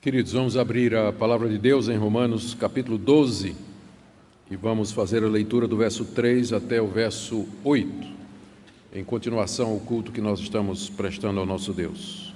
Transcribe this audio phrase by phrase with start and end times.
[0.00, 3.56] Queridos, vamos abrir a palavra de Deus em Romanos capítulo 12
[4.48, 8.06] e vamos fazer a leitura do verso 3 até o verso 8,
[8.94, 12.32] em continuação ao culto que nós estamos prestando ao nosso Deus.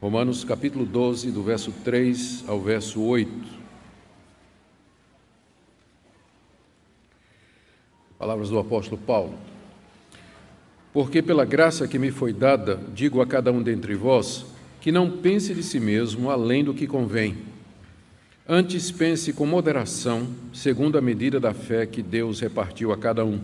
[0.00, 3.30] Romanos capítulo 12, do verso 3 ao verso 8.
[8.18, 9.34] Palavras do apóstolo Paulo.
[10.94, 14.46] Porque pela graça que me foi dada, digo a cada um dentre vós,
[14.80, 17.36] que não pense de si mesmo além do que convém.
[18.48, 23.38] Antes pense com moderação, segundo a medida da fé que Deus repartiu a cada um.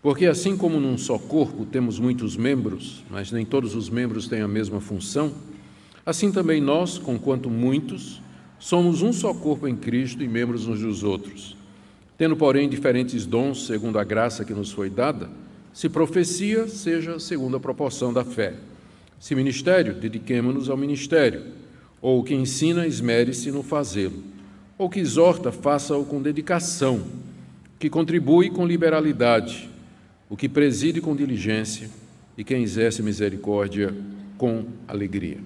[0.00, 4.40] Porque assim como num só corpo temos muitos membros, mas nem todos os membros têm
[4.40, 5.32] a mesma função,
[6.04, 8.22] assim também nós, conquanto muitos,
[8.58, 11.56] somos um só corpo em Cristo e membros uns dos outros.
[12.16, 15.28] Tendo, porém, diferentes dons segundo a graça que nos foi dada,
[15.74, 18.54] se profecia, seja segundo a proporção da fé
[19.18, 21.42] se ministério, dediquemo-nos ao ministério.
[22.00, 24.22] Ou que ensina, esmere-se no fazê-lo.
[24.78, 27.06] Ou que exorta, faça-o com dedicação.
[27.78, 29.68] Que contribui com liberalidade.
[30.28, 31.90] O que preside com diligência.
[32.36, 33.94] E quem exerce misericórdia
[34.36, 35.38] com alegria.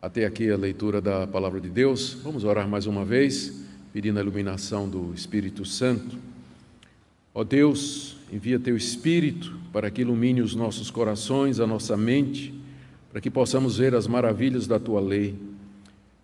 [0.00, 2.18] Até aqui a leitura da palavra de Deus.
[2.22, 6.18] Vamos orar mais uma vez, pedindo a iluminação do Espírito Santo.
[7.34, 12.54] Ó Deus, envia teu Espírito para que ilumine os nossos corações, a nossa mente,
[13.14, 15.36] para que possamos ver as maravilhas da tua lei.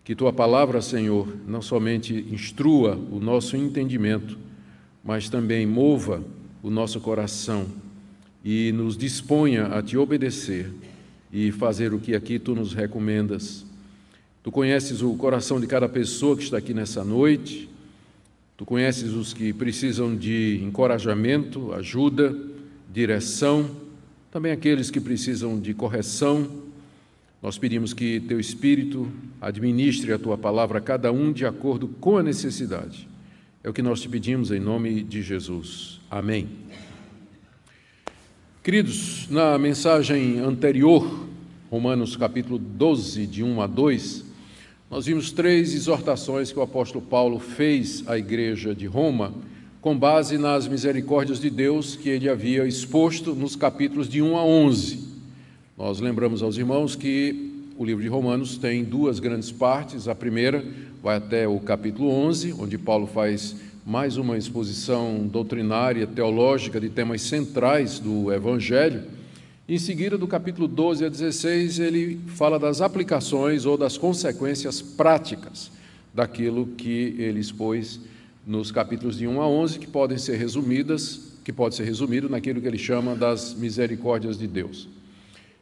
[0.03, 4.37] Que tua palavra, Senhor, não somente instrua o nosso entendimento,
[5.05, 6.21] mas também mova
[6.61, 7.65] o nosso coração
[8.45, 10.69] e nos disponha a te obedecer
[11.33, 13.65] e fazer o que aqui tu nos recomendas.
[14.43, 17.71] Tu conheces o coração de cada pessoa que está aqui nessa noite,
[18.57, 22.37] tu conheces os que precisam de encorajamento, ajuda,
[22.93, 23.71] direção,
[24.29, 26.69] também aqueles que precisam de correção.
[27.43, 29.11] Nós pedimos que Teu Espírito
[29.41, 33.09] administre a Tua palavra a cada um de acordo com a necessidade.
[33.65, 36.01] É o que nós te pedimos em nome de Jesus.
[36.11, 36.49] Amém.
[38.63, 41.27] Queridos, na mensagem anterior,
[41.71, 44.25] Romanos capítulo 12, de 1 a 2,
[44.91, 49.33] nós vimos três exortações que o apóstolo Paulo fez à igreja de Roma
[49.81, 54.45] com base nas misericórdias de Deus que ele havia exposto nos capítulos de 1 a
[54.45, 55.10] 11.
[55.81, 60.09] Nós lembramos aos irmãos que o livro de Romanos tem duas grandes partes.
[60.09, 60.63] A primeira
[61.03, 67.23] vai até o capítulo 11, onde Paulo faz mais uma exposição doutrinária, teológica de temas
[67.23, 69.05] centrais do Evangelho.
[69.67, 75.73] Em seguida, do capítulo 12 a 16, ele fala das aplicações ou das consequências práticas
[76.13, 77.99] daquilo que ele expôs
[78.47, 82.61] nos capítulos de 1 a 11, que podem ser resumidas, que pode ser resumido naquilo
[82.61, 85.00] que ele chama das misericórdias de Deus.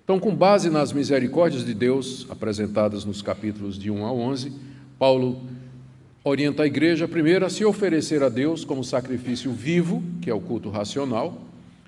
[0.09, 4.53] Então, com base nas misericórdias de Deus apresentadas nos capítulos de 1 a 11,
[4.99, 5.39] Paulo
[6.25, 10.41] orienta a igreja primeiro a se oferecer a Deus como sacrifício vivo, que é o
[10.41, 11.39] culto racional.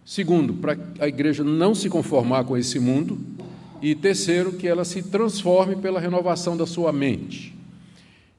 [0.04, 3.19] Segundo, para a igreja não se conformar com esse mundo.
[3.80, 7.56] E terceiro, que ela se transforme pela renovação da sua mente.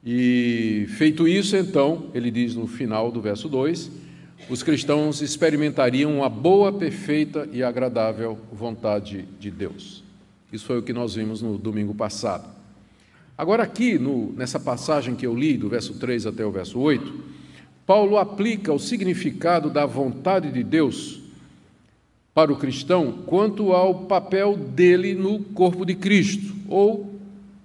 [0.06, 3.90] E feito isso, então, ele diz no final do verso 2:
[4.48, 10.02] os cristãos experimentariam a boa, perfeita e agradável vontade de Deus.
[10.52, 12.48] Isso foi o que nós vimos no domingo passado.
[13.36, 17.12] Agora, aqui, no, nessa passagem que eu li, do verso 3 até o verso 8,
[17.86, 21.20] Paulo aplica o significado da vontade de Deus
[22.34, 26.54] para o cristão quanto ao papel dele no corpo de Cristo.
[26.68, 27.14] Ou,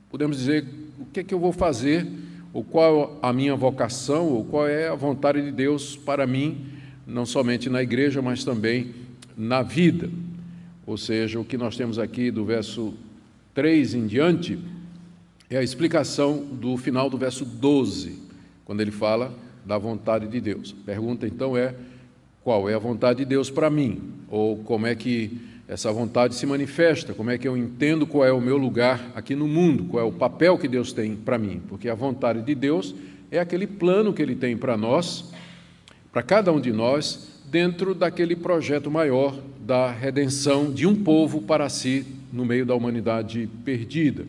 [0.10, 0.66] podemos dizer,
[1.00, 2.08] o que é que eu vou fazer
[2.54, 6.66] ou qual a minha vocação, ou qual é a vontade de Deus para mim,
[7.06, 8.94] não somente na igreja, mas também
[9.38, 10.10] na vida.
[10.86, 12.94] Ou seja, o que nós temos aqui do verso
[13.54, 14.58] 3 em diante
[15.50, 18.20] é a explicação do final do verso 12,
[18.66, 19.34] quando ele fala
[19.66, 20.76] da vontade de Deus.
[20.82, 21.76] A pergunta então é:
[22.44, 24.02] qual é a vontade de Deus para mim?
[24.30, 28.32] Ou como é que essa vontade se manifesta, como é que eu entendo qual é
[28.32, 31.62] o meu lugar aqui no mundo, qual é o papel que Deus tem para mim,
[31.68, 32.96] porque a vontade de Deus
[33.30, 35.34] é aquele plano que Ele tem para nós,
[36.12, 41.68] para cada um de nós, dentro daquele projeto maior da redenção de um povo para
[41.68, 44.26] si no meio da humanidade perdida.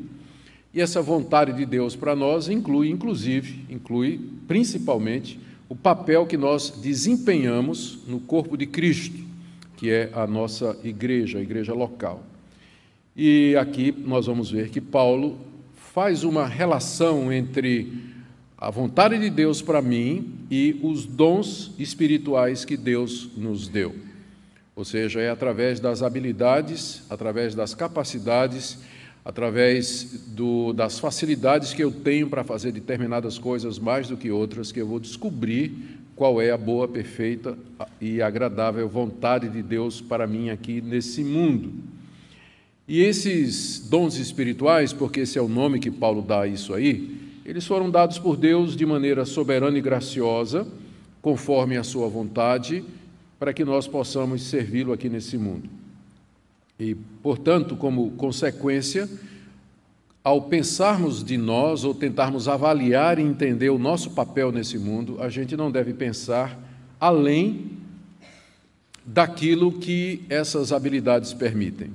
[0.75, 5.39] E essa vontade de Deus para nós inclui, inclusive, inclui principalmente
[5.69, 9.28] o papel que nós desempenhamos no corpo de Cristo
[9.79, 12.23] que é a nossa igreja, a igreja local.
[13.17, 15.39] E aqui nós vamos ver que Paulo
[15.95, 17.93] faz uma relação entre
[18.57, 23.95] a vontade de Deus para mim e os dons espirituais que Deus nos deu.
[24.75, 28.79] Ou seja, é através das habilidades, através das capacidades,
[29.25, 34.73] através do, das facilidades que eu tenho para fazer determinadas coisas mais do que outras,
[34.73, 37.57] que eu vou descobrir qual é a boa, perfeita
[38.01, 41.73] e agradável vontade de Deus para mim aqui nesse mundo.
[42.89, 47.17] E esses dons espirituais, porque esse é o nome que Paulo dá a isso aí,
[47.47, 50.67] eles foram dados por Deus de maneira soberana e graciosa,
[51.23, 52.85] conforme a sua vontade,
[53.39, 55.71] para que nós possamos servi-lo aqui nesse mundo.
[56.81, 59.09] E, portanto, como consequência,
[60.29, 65.31] ao pensarmos de nós ou tentarmos avaliar e entender o nosso papel nesse mundo, a
[65.31, 66.61] gente não deve pensar
[67.01, 67.71] além
[69.07, 71.91] daquilo que essas habilidades permitem.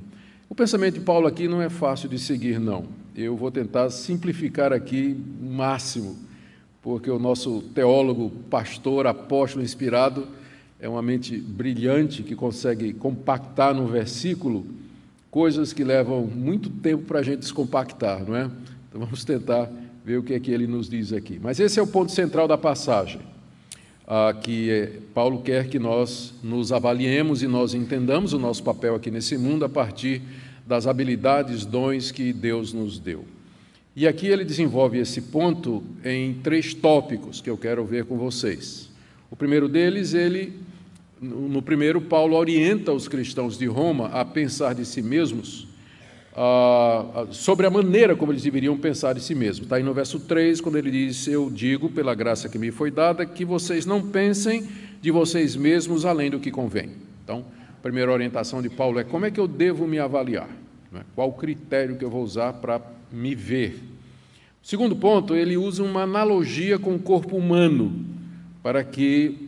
[0.50, 2.86] O pensamento de Paulo aqui não é fácil de seguir, não.
[3.16, 6.18] Eu vou tentar simplificar aqui o máximo,
[6.82, 10.28] porque o nosso teólogo, pastor, apóstolo inspirado,
[10.80, 14.66] é uma mente brilhante que consegue compactar no versículo
[15.34, 18.52] coisas que levam muito tempo para a gente descompactar, não é?
[18.88, 19.68] Então vamos tentar
[20.06, 21.40] ver o que é que ele nos diz aqui.
[21.42, 23.20] Mas esse é o ponto central da passagem,
[24.44, 29.10] que é, Paulo quer que nós nos avaliemos e nós entendamos o nosso papel aqui
[29.10, 30.22] nesse mundo a partir
[30.68, 33.26] das habilidades, dons que Deus nos deu.
[33.96, 38.88] E aqui ele desenvolve esse ponto em três tópicos que eu quero ver com vocês.
[39.32, 40.54] O primeiro deles, ele
[41.24, 45.68] no primeiro, Paulo orienta os cristãos de Roma a pensar de si mesmos
[47.32, 49.66] sobre a maneira como eles deveriam pensar de si mesmos.
[49.66, 52.90] Está aí no verso 3, quando ele diz: Eu digo, pela graça que me foi
[52.90, 54.68] dada, que vocês não pensem
[55.02, 56.92] de vocês mesmos além do que convém.
[57.24, 60.50] Então, a primeira orientação de Paulo é: como é que eu devo me avaliar?
[60.94, 61.02] É?
[61.16, 62.82] Qual o critério que eu vou usar para
[63.12, 63.80] me ver?
[64.62, 68.06] Segundo ponto, ele usa uma analogia com o corpo humano,
[68.62, 69.43] para que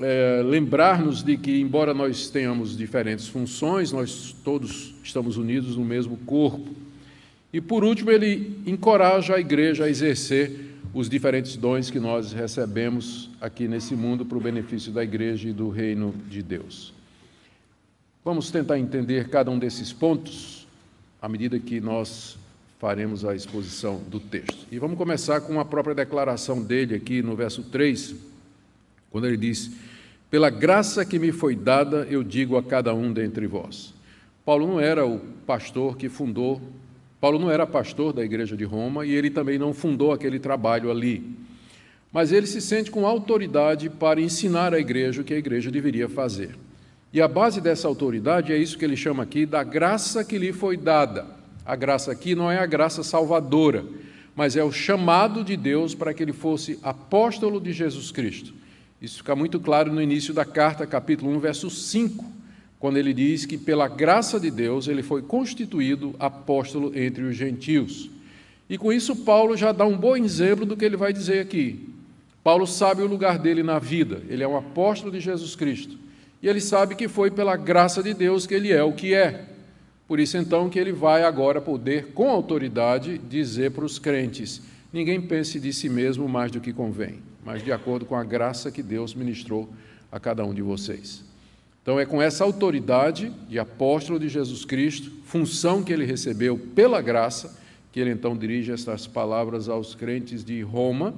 [0.00, 6.16] é, lembrar-nos de que, embora nós tenhamos diferentes funções, nós todos estamos unidos no mesmo
[6.18, 6.74] corpo.
[7.52, 13.30] E, por último, ele encoraja a igreja a exercer os diferentes dons que nós recebemos
[13.40, 16.92] aqui nesse mundo para o benefício da igreja e do reino de Deus.
[18.24, 20.66] Vamos tentar entender cada um desses pontos
[21.22, 22.38] à medida que nós
[22.78, 24.66] faremos a exposição do texto.
[24.70, 28.14] E vamos começar com a própria declaração dele aqui no verso 3,
[29.10, 29.70] quando ele diz:
[30.30, 33.92] pela graça que me foi dada, eu digo a cada um dentre vós.
[34.44, 36.60] Paulo não era o pastor que fundou,
[37.20, 40.90] Paulo não era pastor da igreja de Roma e ele também não fundou aquele trabalho
[40.90, 41.36] ali.
[42.12, 46.08] Mas ele se sente com autoridade para ensinar à igreja o que a igreja deveria
[46.08, 46.56] fazer.
[47.12, 50.52] E a base dessa autoridade é isso que ele chama aqui da graça que lhe
[50.52, 51.26] foi dada.
[51.66, 53.84] A graça aqui não é a graça salvadora,
[54.34, 58.59] mas é o chamado de Deus para que ele fosse apóstolo de Jesus Cristo.
[59.00, 62.22] Isso fica muito claro no início da carta, capítulo 1, verso 5,
[62.78, 68.10] quando ele diz que, pela graça de Deus, ele foi constituído apóstolo entre os gentios.
[68.68, 71.88] E com isso, Paulo já dá um bom exemplo do que ele vai dizer aqui.
[72.44, 75.98] Paulo sabe o lugar dele na vida, ele é um apóstolo de Jesus Cristo.
[76.42, 79.46] E ele sabe que foi pela graça de Deus que ele é o que é.
[80.06, 84.60] Por isso, então, que ele vai agora poder, com autoridade, dizer para os crentes:
[84.92, 88.70] ninguém pense de si mesmo mais do que convém mas de acordo com a graça
[88.70, 89.68] que Deus ministrou
[90.10, 91.24] a cada um de vocês.
[91.82, 97.00] Então, é com essa autoridade de apóstolo de Jesus Cristo, função que ele recebeu pela
[97.00, 97.58] graça,
[97.90, 101.14] que ele então dirige estas palavras aos crentes de Roma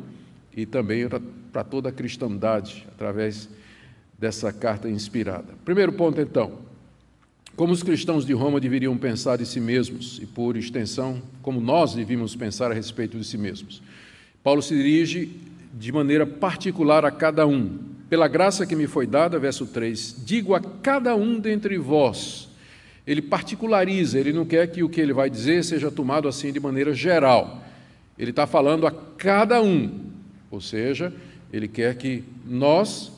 [0.57, 1.09] e também
[1.53, 3.49] para toda a cristandade, através
[4.19, 5.55] dessa carta inspirada.
[5.65, 6.59] Primeiro ponto, então,
[7.57, 11.95] como os cristãos de Roma deveriam pensar de si mesmos e, por extensão, como nós
[11.95, 13.83] devíamos pensar a respeito de si mesmos.
[14.43, 15.29] Paulo se dirige
[15.73, 17.79] de maneira particular a cada um.
[18.09, 22.49] Pela graça que me foi dada, verso 3, digo a cada um dentre vós.
[23.07, 26.61] Ele particulariza, ele não quer que o que ele vai dizer seja tomado assim de
[26.61, 27.65] maneira geral.
[28.19, 29.91] Ele está falando a cada um,
[30.51, 31.13] ou seja,
[31.53, 33.11] ele quer que nós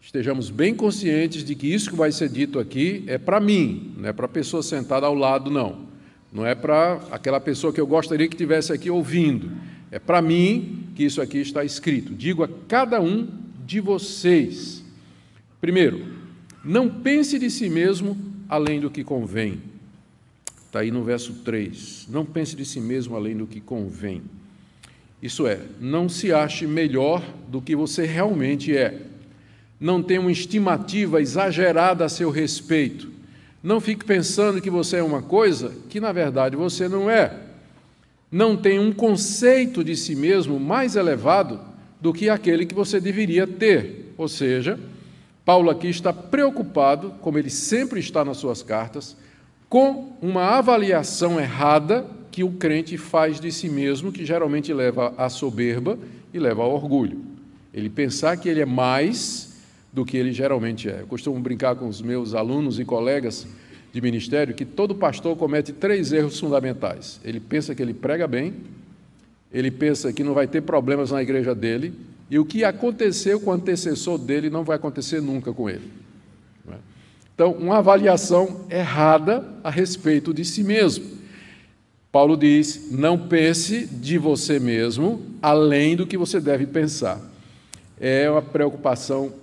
[0.00, 4.08] estejamos bem conscientes de que isso que vai ser dito aqui é para mim, não
[4.08, 5.92] é para a pessoa sentada ao lado, não.
[6.32, 9.52] Não é para aquela pessoa que eu gostaria que estivesse aqui ouvindo.
[9.90, 12.14] É para mim que isso aqui está escrito.
[12.14, 13.28] Digo a cada um
[13.64, 14.84] de vocês.
[15.60, 16.04] Primeiro,
[16.64, 18.16] não pense de si mesmo
[18.48, 19.60] além do que convém.
[20.66, 22.06] Está aí no verso 3.
[22.10, 24.22] Não pense de si mesmo além do que convém.
[25.22, 29.02] Isso é, não se ache melhor do que você realmente é.
[29.78, 33.10] Não tenha uma estimativa exagerada a seu respeito.
[33.62, 37.41] Não fique pensando que você é uma coisa que na verdade você não é
[38.32, 41.60] não tem um conceito de si mesmo mais elevado
[42.00, 44.14] do que aquele que você deveria ter.
[44.16, 44.80] Ou seja,
[45.44, 49.14] Paulo aqui está preocupado, como ele sempre está nas suas cartas,
[49.68, 55.28] com uma avaliação errada que o crente faz de si mesmo, que geralmente leva à
[55.28, 55.98] soberba
[56.32, 57.20] e leva ao orgulho.
[57.74, 59.60] Ele pensar que ele é mais
[59.92, 61.00] do que ele geralmente é.
[61.00, 63.46] Eu costumo brincar com os meus alunos e colegas
[63.92, 67.20] de ministério que todo pastor comete três erros fundamentais.
[67.22, 68.54] Ele pensa que ele prega bem,
[69.52, 71.92] ele pensa que não vai ter problemas na igreja dele,
[72.30, 75.90] e o que aconteceu com o antecessor dele não vai acontecer nunca com ele.
[76.70, 76.76] É?
[77.34, 81.04] Então, uma avaliação errada a respeito de si mesmo.
[82.10, 87.20] Paulo diz: não pense de você mesmo além do que você deve pensar.
[88.00, 89.34] É uma preocupação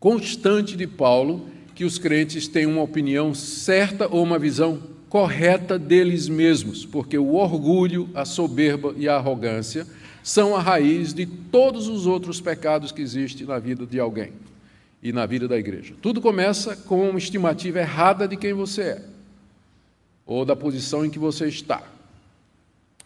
[0.00, 6.28] constante de Paulo que os crentes tenham uma opinião certa ou uma visão correta deles
[6.28, 9.86] mesmos, porque o orgulho, a soberba e a arrogância
[10.22, 14.32] são a raiz de todos os outros pecados que existem na vida de alguém
[15.02, 15.94] e na vida da igreja.
[16.00, 19.04] Tudo começa com uma estimativa errada de quem você é
[20.26, 21.82] ou da posição em que você está.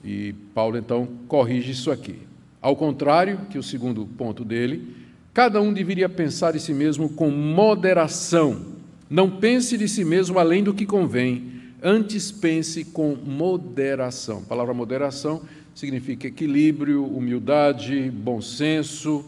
[0.04, 2.18] E Paulo então corrige isso aqui.
[2.61, 4.94] Ao contrário, que o segundo ponto dele,
[5.35, 8.73] cada um deveria pensar de si mesmo com moderação.
[9.11, 11.55] Não pense de si mesmo além do que convém,
[11.87, 14.38] Antes pense com moderação.
[14.38, 15.43] A palavra moderação
[15.75, 19.23] significa equilíbrio, humildade, bom senso,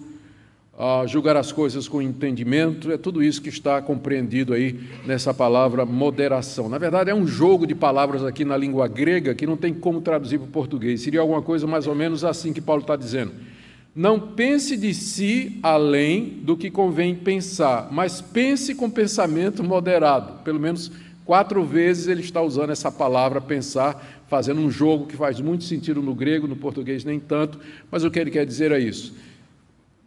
[0.72, 5.84] uh, julgar as coisas com entendimento, é tudo isso que está compreendido aí nessa palavra
[5.84, 6.66] moderação.
[6.66, 10.00] Na verdade, é um jogo de palavras aqui na língua grega que não tem como
[10.00, 11.02] traduzir para o português.
[11.02, 13.32] Seria alguma coisa mais ou menos assim que Paulo está dizendo.
[13.96, 20.60] Não pense de si além do que convém pensar, mas pense com pensamento moderado, pelo
[20.60, 20.92] menos
[21.26, 26.00] Quatro vezes ele está usando essa palavra pensar, fazendo um jogo que faz muito sentido
[26.00, 27.58] no grego, no português nem tanto,
[27.90, 29.12] mas o que ele quer dizer é isso.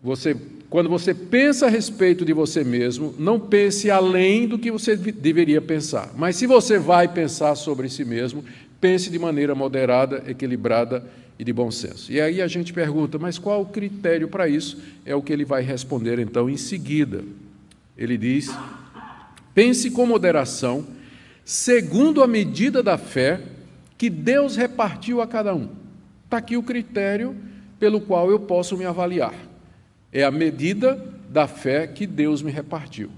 [0.01, 0.33] Você,
[0.69, 5.61] quando você pensa a respeito de você mesmo, não pense além do que você deveria
[5.61, 6.13] pensar.
[6.15, 8.41] Mas se você vai pensar sobre si mesmo,
[8.79, 12.11] pense de maneira moderada, equilibrada e de bom senso.
[12.11, 14.81] E aí a gente pergunta, mas qual o critério para isso?
[15.05, 17.23] É o que ele vai responder então em seguida.
[17.97, 18.49] Ele diz:
[19.53, 20.85] pense com moderação
[21.45, 23.41] segundo a medida da fé
[23.97, 25.69] que Deus repartiu a cada um.
[26.25, 27.35] Está aqui o critério
[27.79, 29.33] pelo qual eu posso me avaliar.
[30.11, 33.09] É a medida da fé que Deus me repartiu.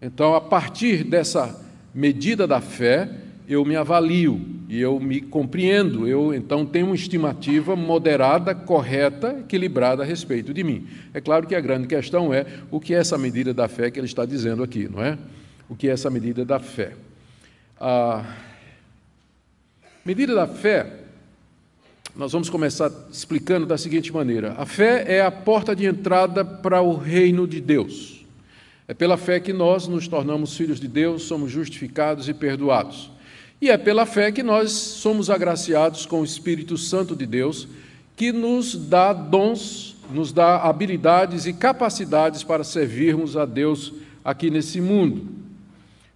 [0.00, 1.60] Então, a partir dessa
[1.92, 3.10] medida da fé,
[3.48, 6.06] eu me avalio e eu me compreendo.
[6.06, 10.86] Eu então tenho uma estimativa moderada, correta, equilibrada a respeito de mim.
[11.14, 13.98] É claro que a grande questão é o que é essa medida da fé que
[13.98, 15.16] ele está dizendo aqui, não é?
[15.68, 16.92] O que é essa medida da fé?
[17.80, 18.22] A
[20.04, 21.04] medida da fé,
[22.14, 26.82] nós vamos começar explicando da seguinte maneira: a fé é a porta de entrada para
[26.82, 28.26] o reino de Deus.
[28.86, 33.10] É pela fé que nós nos tornamos filhos de Deus, somos justificados e perdoados.
[33.60, 37.66] E é pela fé que nós somos agraciados com o Espírito Santo de Deus,
[38.14, 43.92] que nos dá dons, nos dá habilidades e capacidades para servirmos a Deus
[44.24, 45.26] aqui nesse mundo.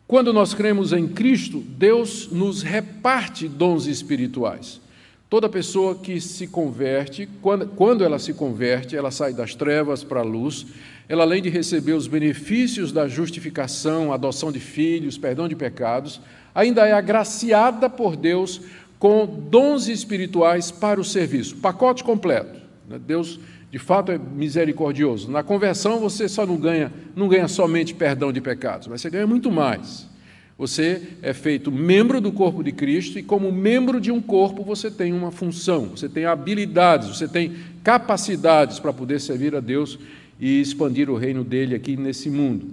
[0.07, 4.81] Quando nós cremos em Cristo, Deus nos reparte dons espirituais.
[5.29, 10.21] Toda pessoa que se converte, quando, quando ela se converte, ela sai das trevas para
[10.21, 10.67] a luz,
[11.09, 16.21] ela além de receber os benefícios da justificação, adoção de filhos, perdão de pecados,
[16.55, 18.61] ainda é agraciada por Deus
[18.99, 22.61] com dons espirituais para o serviço, pacote completo.
[22.89, 23.01] Né?
[23.05, 23.41] Deus,
[23.71, 25.31] de fato, é misericordioso.
[25.31, 29.27] Na conversão você só não ganha, não ganha somente perdão de pecados, mas você ganha
[29.27, 30.11] muito mais.
[30.57, 34.91] Você é feito membro do corpo de Cristo e, como membro de um corpo, você
[34.91, 39.99] tem uma função, você tem habilidades, você tem capacidades para poder servir a Deus
[40.41, 42.67] e expandir o reino dele aqui nesse mundo.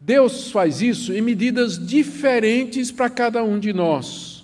[0.00, 4.42] Deus faz isso em medidas diferentes para cada um de nós.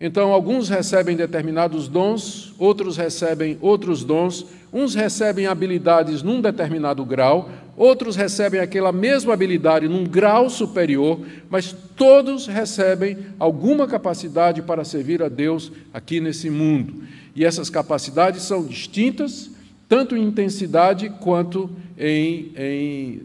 [0.00, 7.48] Então, alguns recebem determinados dons, outros recebem outros dons, uns recebem habilidades num determinado grau,
[7.76, 15.22] outros recebem aquela mesma habilidade num grau superior, mas todos recebem alguma capacidade para servir
[15.22, 17.02] a Deus aqui nesse mundo.
[17.34, 19.50] E essas capacidades são distintas,
[19.94, 23.22] tanto em intensidade quanto em, em,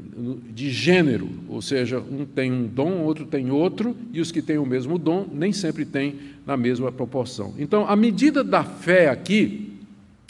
[0.54, 4.60] de gênero, ou seja, um tem um dom, outro tem outro, e os que têm
[4.60, 7.56] o mesmo dom nem sempre têm na mesma proporção.
[7.58, 9.80] Então, a medida da fé aqui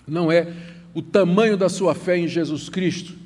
[0.08, 0.48] não é
[0.94, 3.18] o tamanho da sua fé em Jesus Cristo,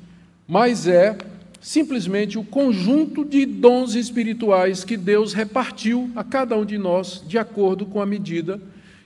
[0.48, 1.16] mas é
[1.60, 7.38] simplesmente o conjunto de dons espirituais que Deus repartiu a cada um de nós de
[7.38, 8.60] acordo com a medida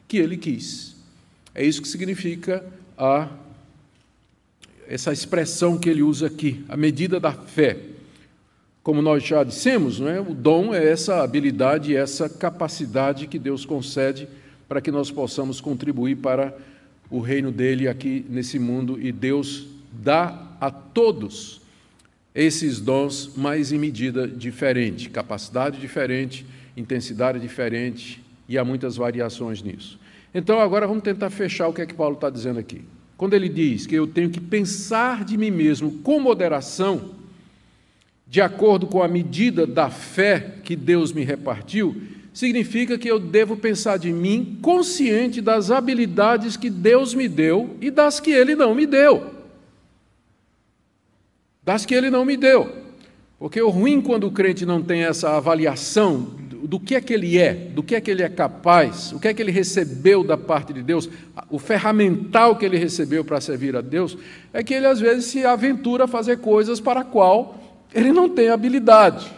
[0.09, 0.97] que Ele quis.
[1.55, 2.65] É isso que significa
[2.97, 3.29] a,
[4.88, 7.76] essa expressão que ele usa aqui, a medida da fé.
[8.83, 10.18] Como nós já dissemos, não é?
[10.18, 14.26] o dom é essa habilidade, essa capacidade que Deus concede
[14.66, 16.57] para que nós possamos contribuir para
[17.11, 21.61] o reino dele aqui nesse mundo e Deus dá a todos
[22.35, 29.99] esses dons, mas em medida diferente, capacidade diferente, intensidade diferente e há muitas variações nisso.
[30.35, 32.85] Então, agora vamos tentar fechar o que é que Paulo está dizendo aqui.
[33.19, 37.11] Quando ele diz que eu tenho que pensar de mim mesmo com moderação,
[38.29, 42.01] de acordo com a medida da fé que Deus me repartiu,
[42.33, 47.91] significa que eu devo pensar de mim consciente das habilidades que Deus me deu e
[47.91, 49.35] das que Ele não me deu.
[51.65, 52.73] Das que Ele não me deu.
[53.37, 57.38] Porque o ruim quando o crente não tem essa avaliação do que é que ele
[57.38, 60.37] é, do que é que ele é capaz, o que é que ele recebeu da
[60.37, 61.09] parte de Deus,
[61.50, 64.17] o ferramental que ele recebeu para servir a Deus,
[64.53, 67.59] é que ele às vezes se aventura a fazer coisas para a qual
[67.95, 69.31] ele não tem habilidade.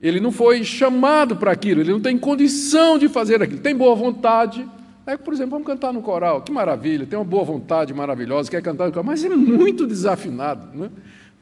[0.00, 3.60] Ele não foi chamado para aquilo, ele não tem condição de fazer aquilo.
[3.60, 4.68] Tem boa vontade.
[5.06, 8.62] É, por exemplo, vamos cantar no coral, que maravilha, tem uma boa vontade maravilhosa, quer
[8.62, 10.76] cantar no coral, mas é muito desafinado.
[10.76, 10.90] Né?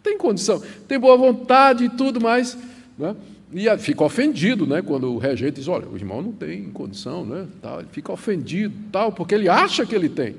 [0.02, 2.56] Tem condição, tem boa vontade e tudo, mas.
[2.99, 3.16] Né?
[3.54, 7.47] E fica ofendido né, quando o regente diz: olha, o irmão não tem condição, né,
[7.61, 7.80] tal.
[7.80, 10.37] ele fica ofendido, tal, porque ele acha que ele tem.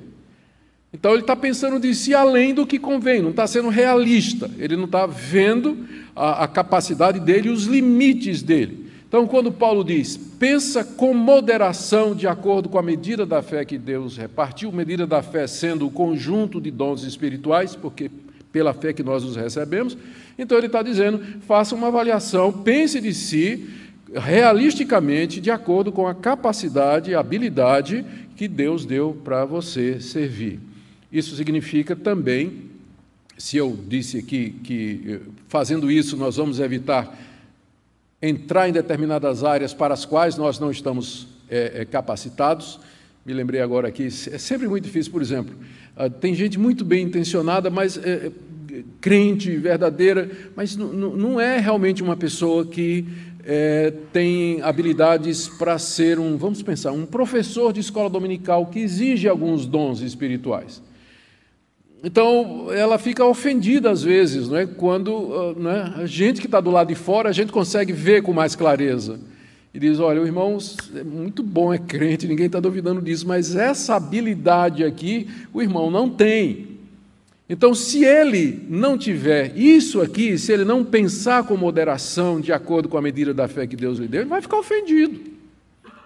[0.91, 4.75] Então ele está pensando de si além do que convém, não está sendo realista, ele
[4.75, 8.83] não está vendo a, a capacidade dele e os limites dele.
[9.07, 13.77] Então, quando Paulo diz, pensa com moderação, de acordo com a medida da fé que
[13.77, 18.09] Deus repartiu, medida da fé sendo o conjunto de dons espirituais, porque
[18.53, 19.97] pela fé que nós os recebemos,
[20.37, 23.67] então ele está dizendo, faça uma avaliação, pense de si
[24.15, 28.05] realisticamente, de acordo com a capacidade e habilidade
[28.37, 30.59] que Deus deu para você servir.
[31.11, 32.69] Isso significa também,
[33.37, 37.19] se eu disse aqui que eh, fazendo isso nós vamos evitar
[38.21, 42.79] entrar em determinadas áreas para as quais nós não estamos é, capacitados,
[43.25, 45.55] me lembrei agora aqui, é sempre muito difícil, por exemplo,
[45.95, 48.31] ah, tem gente muito bem intencionada, mas é,
[48.99, 53.05] crente, verdadeira, mas não é realmente uma pessoa que
[53.45, 59.27] é, tem habilidades para ser um, vamos pensar, um professor de escola dominical que exige
[59.27, 60.81] alguns dons espirituais.
[62.03, 64.65] Então, ela fica ofendida às vezes, não é?
[64.65, 65.93] quando ah, não é?
[65.97, 69.19] a gente que está do lado de fora, a gente consegue ver com mais clareza.
[69.73, 70.57] E diz: olha, o irmão
[70.95, 75.89] é muito bom, é crente, ninguém está duvidando disso, mas essa habilidade aqui, o irmão
[75.89, 76.73] não tem.
[77.49, 82.87] Então, se ele não tiver isso aqui, se ele não pensar com moderação, de acordo
[82.87, 85.32] com a medida da fé que Deus lhe deu, ele vai ficar ofendido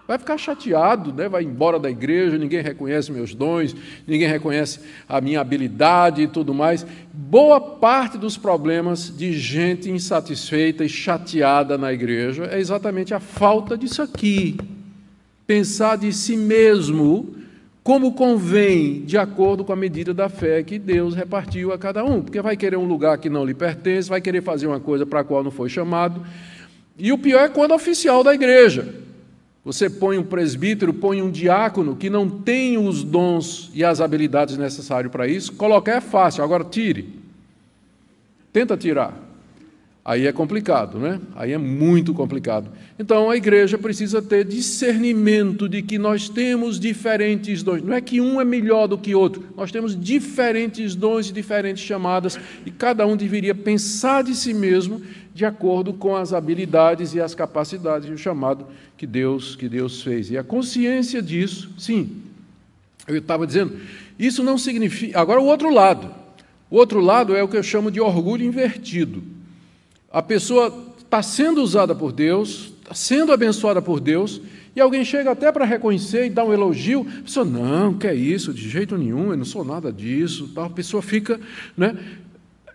[0.07, 1.27] vai ficar chateado, né?
[1.27, 3.75] vai embora da igreja, ninguém reconhece meus dons,
[4.07, 6.85] ninguém reconhece a minha habilidade e tudo mais.
[7.11, 13.77] Boa parte dos problemas de gente insatisfeita e chateada na igreja é exatamente a falta
[13.77, 14.57] disso aqui.
[15.45, 17.35] Pensar de si mesmo
[17.83, 22.21] como convém, de acordo com a medida da fé que Deus repartiu a cada um,
[22.21, 25.21] porque vai querer um lugar que não lhe pertence, vai querer fazer uma coisa para
[25.21, 26.21] a qual não foi chamado.
[26.97, 29.06] E o pior é quando é oficial da igreja.
[29.67, 34.57] Você põe um presbítero, põe um diácono que não tem os dons e as habilidades
[34.57, 37.19] necessários para isso, colocar é fácil, agora tire.
[38.53, 39.27] Tenta tirar.
[40.05, 41.19] Aí é complicado, né?
[41.35, 42.71] Aí é muito complicado.
[42.97, 47.81] Então a igreja precisa ter discernimento de que nós temos diferentes dons.
[47.81, 49.47] Não é que um é melhor do que outro.
[49.57, 55.01] Nós temos diferentes dons e diferentes chamadas e cada um deveria pensar de si mesmo
[55.37, 58.65] de acordo com as habilidades e as capacidades e o chamado
[58.97, 60.31] que Deus que Deus fez.
[60.31, 62.23] E a consciência disso, sim.
[63.07, 63.79] Eu estava dizendo,
[64.17, 65.19] isso não significa.
[65.19, 66.09] Agora o outro lado.
[66.71, 69.21] O outro lado é o que eu chamo de orgulho invertido.
[70.11, 74.41] A pessoa está sendo usada por Deus, está sendo abençoada por Deus,
[74.75, 78.15] e alguém chega até para reconhecer e dar um elogio, a pessoa, não, que é
[78.15, 81.39] isso, de jeito nenhum, eu não sou nada disso, a pessoa fica,
[81.77, 81.95] né?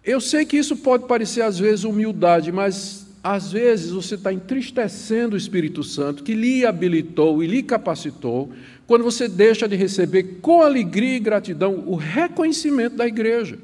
[0.04, 5.34] Eu sei que isso pode parecer às vezes humildade, mas às vezes você está entristecendo
[5.34, 8.50] o Espírito Santo que lhe habilitou e lhe capacitou,
[8.84, 13.58] quando você deixa de receber com alegria e gratidão o reconhecimento da igreja.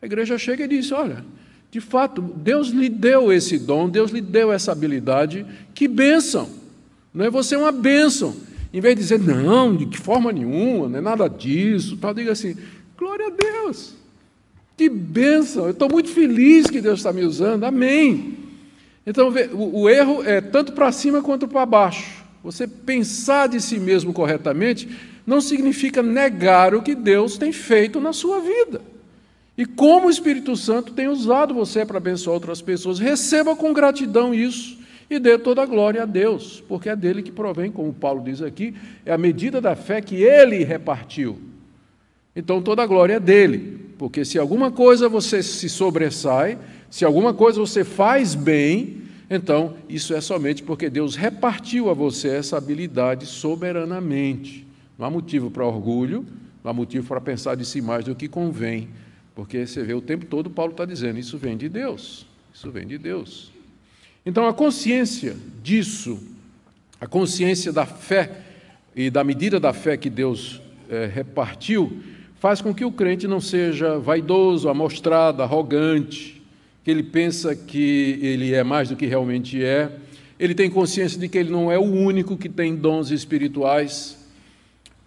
[0.00, 1.24] A igreja chega e diz: Olha,
[1.72, 5.44] de fato, Deus lhe deu esse dom, Deus lhe deu essa habilidade,
[5.74, 6.48] que bênção!
[7.12, 8.36] Não é você uma bênção.
[8.72, 12.30] Em vez de dizer, não, de que forma nenhuma, não é nada disso, tal, diga
[12.30, 12.56] assim:
[12.96, 13.97] glória a Deus!
[14.78, 15.64] Que bênção!
[15.64, 17.64] Eu estou muito feliz que Deus está me usando.
[17.64, 18.36] Amém.
[19.04, 22.24] Então, o, erro é tanto para cima quanto para baixo.
[22.44, 24.88] Você pensar de si mesmo corretamente
[25.26, 28.80] não significa negar o que Deus tem feito na sua vida.
[29.56, 33.00] E como o Espírito Santo tem usado você para abençoar outras pessoas.
[33.00, 34.78] Receba com gratidão isso.
[35.10, 38.42] e dê toda a glória a Deus, porque é dele que provém, como Paulo diz
[38.42, 38.74] aqui,
[39.06, 41.47] é a medida da fé que ele repartiu.
[42.38, 46.56] Então toda a glória é dele, porque se alguma coisa você se sobressai,
[46.88, 52.28] se alguma coisa você faz bem, então isso é somente porque Deus repartiu a você
[52.28, 54.64] essa habilidade soberanamente.
[54.96, 56.24] Não há motivo para orgulho,
[56.62, 58.88] não há motivo para pensar de si mais do que convém,
[59.34, 62.24] porque você vê o tempo todo Paulo está dizendo: isso vem de Deus,
[62.54, 63.50] isso vem de Deus.
[64.24, 66.20] Então a consciência disso,
[67.00, 68.30] a consciência da fé
[68.94, 72.00] e da medida da fé que Deus é, repartiu,
[72.40, 76.42] faz com que o crente não seja vaidoso, amostrado, arrogante,
[76.84, 79.90] que ele pensa que ele é mais do que realmente é.
[80.38, 84.18] Ele tem consciência de que ele não é o único que tem dons espirituais,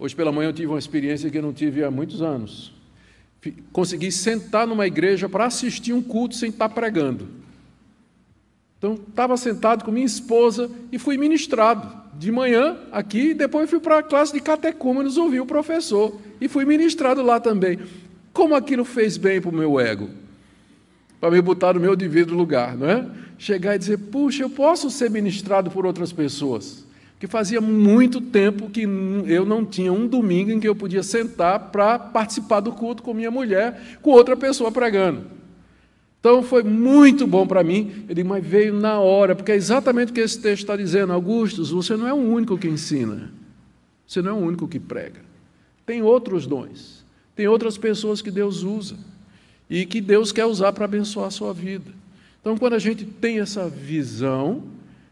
[0.02, 2.74] Hoje pela manhã eu tive uma experiência que eu não tive há muitos anos.
[3.72, 7.28] Consegui sentar numa igreja para assistir um culto sem estar pregando.
[8.82, 12.02] Então, estava sentado com minha esposa e fui ministrado.
[12.18, 16.20] De manhã aqui, depois fui para a classe de catecúmenos ouvir o professor.
[16.42, 17.78] E fui ministrado lá também.
[18.34, 20.10] Como aquilo fez bem para o meu ego?
[21.20, 23.06] Para me botar no meu devido lugar, não é?
[23.38, 26.84] Chegar e dizer, puxa, eu posso ser ministrado por outras pessoas
[27.20, 28.82] que fazia muito tempo que
[29.28, 33.14] eu não tinha um domingo em que eu podia sentar para participar do culto com
[33.14, 35.28] minha mulher, com outra pessoa pregando.
[36.22, 38.06] Então foi muito bom para mim.
[38.08, 41.12] Digo, mas veio na hora, porque é exatamente o que esse texto está dizendo.
[41.12, 43.34] Augustus, você não é o único que ensina,
[44.08, 45.20] você não é o único que prega.
[45.84, 47.04] Tem outros dons,
[47.36, 48.96] tem outras pessoas que Deus usa
[49.68, 51.92] e que Deus quer usar para abençoar a sua vida.
[52.40, 54.64] Então, quando a gente tem essa visão,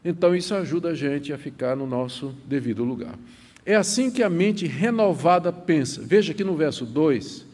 [0.06, 3.17] então isso ajuda a gente a ficar no nosso devido lugar.
[3.65, 6.02] É assim que a mente renovada pensa.
[6.04, 7.45] Veja que no verso 2,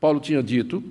[0.00, 0.82] Paulo tinha dito: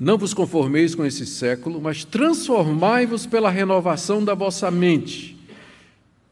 [0.00, 5.36] Não vos conformeis com esse século, mas transformai-vos pela renovação da vossa mente.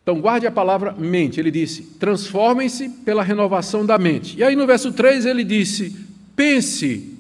[0.03, 1.39] Então, guarde a palavra mente.
[1.39, 4.39] Ele disse: transformem-se pela renovação da mente.
[4.39, 5.95] E aí no verso 3 ele disse:
[6.35, 7.15] pense.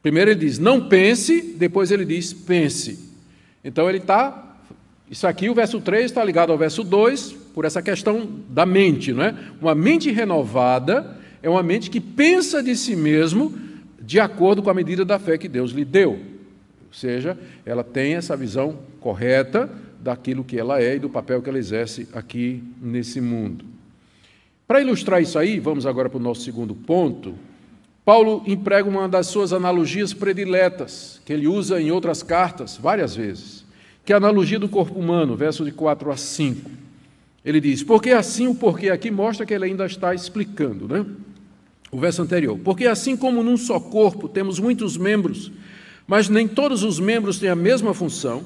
[0.00, 3.00] Primeiro ele diz: não pense, depois ele diz: pense.
[3.64, 4.52] Então ele está
[5.10, 9.12] isso aqui, o verso 3 está ligado ao verso 2, por essa questão da mente,
[9.12, 9.34] não é?
[9.60, 13.52] Uma mente renovada é uma mente que pensa de si mesmo
[14.02, 16.12] de acordo com a medida da fé que Deus lhe deu.
[16.12, 21.48] Ou seja, ela tem essa visão correta daquilo que ela é e do papel que
[21.48, 23.64] ela exerce aqui nesse mundo.
[24.66, 27.34] Para ilustrar isso aí, vamos agora para o nosso segundo ponto.
[28.04, 33.62] Paulo emprega uma das suas analogias prediletas, que ele usa em outras cartas várias vezes
[34.04, 36.70] que é a analogia do corpo humano, verso de 4 a 5.
[37.44, 41.04] Ele diz: Porque assim, o porquê aqui mostra que ele ainda está explicando, né?
[41.92, 42.58] O verso anterior.
[42.64, 45.52] Porque assim como num só corpo temos muitos membros,
[46.06, 48.42] mas nem todos os membros têm a mesma função,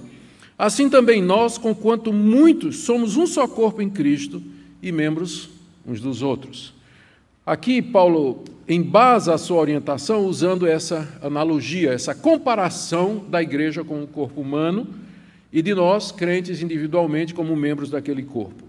[0.59, 4.42] assim também nós, conquanto muitos, somos um só corpo em Cristo
[4.82, 5.48] e membros
[5.87, 6.74] uns dos outros.
[7.46, 14.09] Aqui, Paulo embasa a sua orientação usando essa analogia, essa comparação da igreja com o
[14.09, 14.88] corpo humano
[15.52, 18.64] e de nós, crentes individualmente, como membros daquele corpo.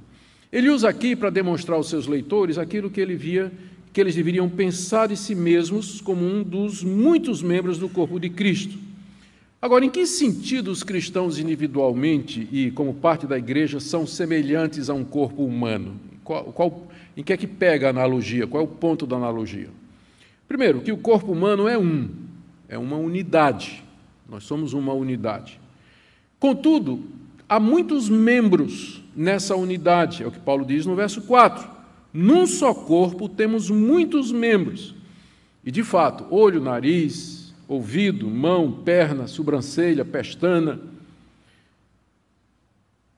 [0.52, 3.52] Ele usa aqui para demonstrar aos seus leitores aquilo que ele via
[3.98, 8.30] que eles deveriam pensar de si mesmos como um dos muitos membros do corpo de
[8.30, 8.78] Cristo.
[9.60, 14.94] Agora, em que sentido os cristãos individualmente e como parte da igreja são semelhantes a
[14.94, 16.00] um corpo humano?
[16.24, 18.46] Qual, qual, em que é que pega a analogia?
[18.46, 19.70] Qual é o ponto da analogia?
[20.48, 22.08] Primeiro, que o corpo humano é um,
[22.70, 23.84] é uma unidade.
[24.30, 25.60] Nós somos uma unidade.
[26.40, 27.04] Contudo,
[27.50, 31.77] há muitos membros nessa unidade, é o que Paulo diz no verso 4.
[32.20, 34.96] Num só corpo temos muitos membros.
[35.64, 40.80] E de fato, olho, nariz, ouvido, mão, perna, sobrancelha, pestana.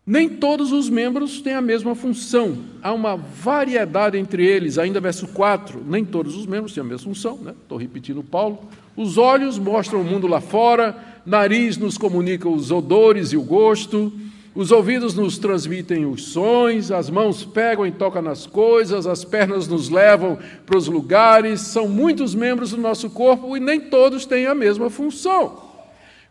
[0.05, 2.57] Nem todos os membros têm a mesma função.
[2.83, 7.13] Há uma variedade entre eles, ainda verso 4, nem todos os membros têm a mesma
[7.13, 7.53] função, né?
[7.61, 8.59] Estou repetindo Paulo.
[8.97, 14.11] Os olhos mostram o mundo lá fora, nariz nos comunica os odores e o gosto,
[14.59, 19.69] os ouvidos nos transmitem os sons, as mãos pegam e tocam nas coisas, as pernas
[19.69, 24.47] nos levam para os lugares, são muitos membros do nosso corpo e nem todos têm
[24.47, 25.61] a mesma função.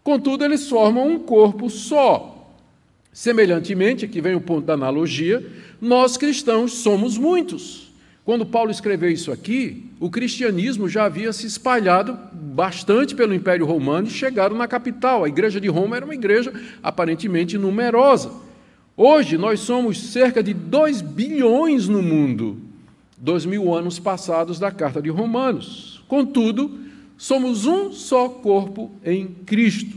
[0.04, 2.52] Contudo, eles formam um corpo só.
[3.10, 5.42] Semelhantemente, aqui vem o ponto da analogia,
[5.80, 7.87] nós cristãos somos muitos.
[8.28, 14.06] Quando Paulo escreveu isso aqui, o cristianismo já havia se espalhado bastante pelo Império Romano
[14.06, 15.24] e chegaram na capital.
[15.24, 18.30] A igreja de Roma era uma igreja aparentemente numerosa.
[18.94, 22.58] Hoje nós somos cerca de 2 bilhões no mundo,
[23.16, 26.04] dois mil anos passados da carta de Romanos.
[26.06, 26.78] Contudo,
[27.16, 29.96] somos um só corpo em Cristo.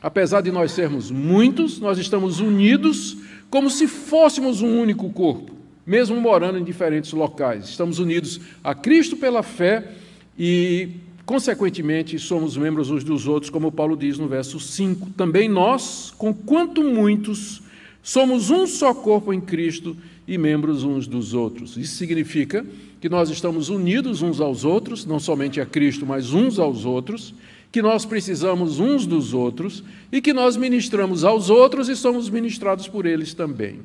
[0.00, 3.16] Apesar de nós sermos muitos, nós estamos unidos
[3.50, 7.68] como se fôssemos um único corpo, mesmo morando em diferentes locais.
[7.68, 9.92] Estamos unidos a Cristo pela fé
[10.38, 10.90] e,
[11.26, 15.10] consequentemente, somos membros uns dos outros, como Paulo diz no verso 5.
[15.16, 17.62] Também nós, com quanto muitos,
[18.02, 21.76] somos um só corpo em Cristo e membros uns dos outros.
[21.76, 22.64] Isso significa
[23.00, 27.34] que nós estamos unidos uns aos outros, não somente a Cristo, mas uns aos outros,
[27.72, 32.86] que nós precisamos uns dos outros e que nós ministramos aos outros e somos ministrados
[32.86, 33.80] por eles também.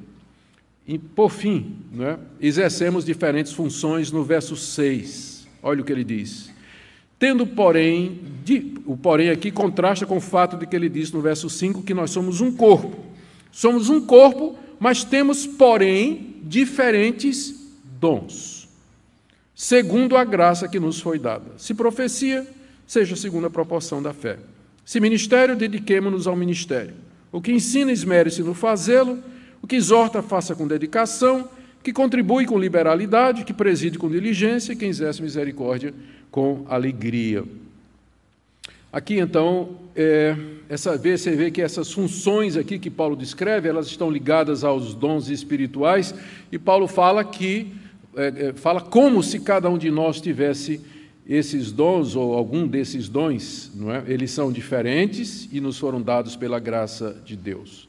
[0.88, 5.46] E, por fim, né, exercemos diferentes funções no verso 6.
[5.62, 6.50] Olha o que ele diz.
[7.20, 11.20] Tendo, porém, de, o porém aqui contrasta com o fato de que ele diz no
[11.20, 12.98] verso 5 que nós somos um corpo.
[13.52, 17.68] Somos um corpo, mas temos, porém, diferentes
[18.00, 18.70] dons,
[19.56, 21.52] segundo a graça que nos foi dada.
[21.58, 22.48] Se profecia,
[22.86, 24.38] seja segundo a proporção da fé.
[24.86, 26.94] Se ministério, dediquemo-nos ao ministério.
[27.32, 29.22] O que ensina, esmere-se no fazê-lo.
[29.68, 31.50] Que exorta, faça com dedicação.
[31.84, 35.94] Que contribui com liberalidade, que preside com diligência, e quem exerce misericórdia
[36.30, 37.44] com alegria.
[38.92, 40.36] Aqui, então, é,
[40.70, 45.30] essa você vê que essas funções aqui que Paulo descreve, elas estão ligadas aos dons
[45.30, 46.16] espirituais,
[46.52, 47.74] e Paulo fala que,
[48.16, 50.82] é, é, fala como se cada um de nós tivesse
[51.28, 54.04] esses dons, ou algum desses dons, não é?
[54.08, 57.87] eles são diferentes e nos foram dados pela graça de Deus.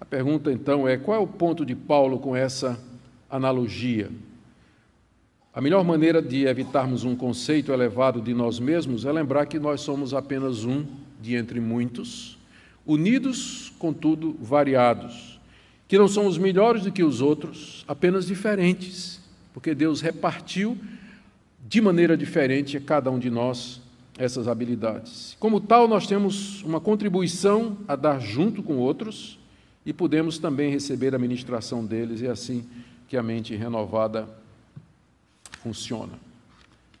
[0.00, 2.80] A pergunta, então, é qual é o ponto de Paulo com essa
[3.28, 4.10] analogia?
[5.52, 9.82] A melhor maneira de evitarmos um conceito elevado de nós mesmos é lembrar que nós
[9.82, 10.86] somos apenas um
[11.20, 12.38] de entre muitos,
[12.86, 15.38] unidos, contudo, variados,
[15.86, 19.20] que não somos melhores do que os outros, apenas diferentes,
[19.52, 20.78] porque Deus repartiu
[21.68, 23.82] de maneira diferente a cada um de nós
[24.16, 25.36] essas habilidades.
[25.38, 29.39] Como tal, nós temos uma contribuição a dar junto com outros
[29.84, 32.64] e podemos também receber a ministração deles, e é assim
[33.08, 34.28] que a mente renovada
[35.62, 36.12] funciona.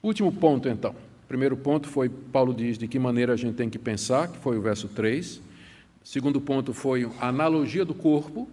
[0.02, 0.94] Último ponto, então.
[1.28, 4.58] Primeiro ponto foi, Paulo diz de que maneira a gente tem que pensar, que foi
[4.58, 5.40] o verso 3.
[6.02, 8.48] Segundo ponto foi a analogia do corpo,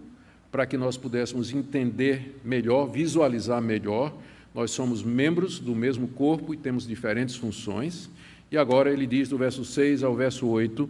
[0.52, 4.14] para que nós pudéssemos entender melhor, visualizar melhor.
[4.54, 8.08] Nós somos membros do mesmo corpo e temos diferentes funções.
[8.50, 10.88] E agora ele diz do verso 6 ao verso 8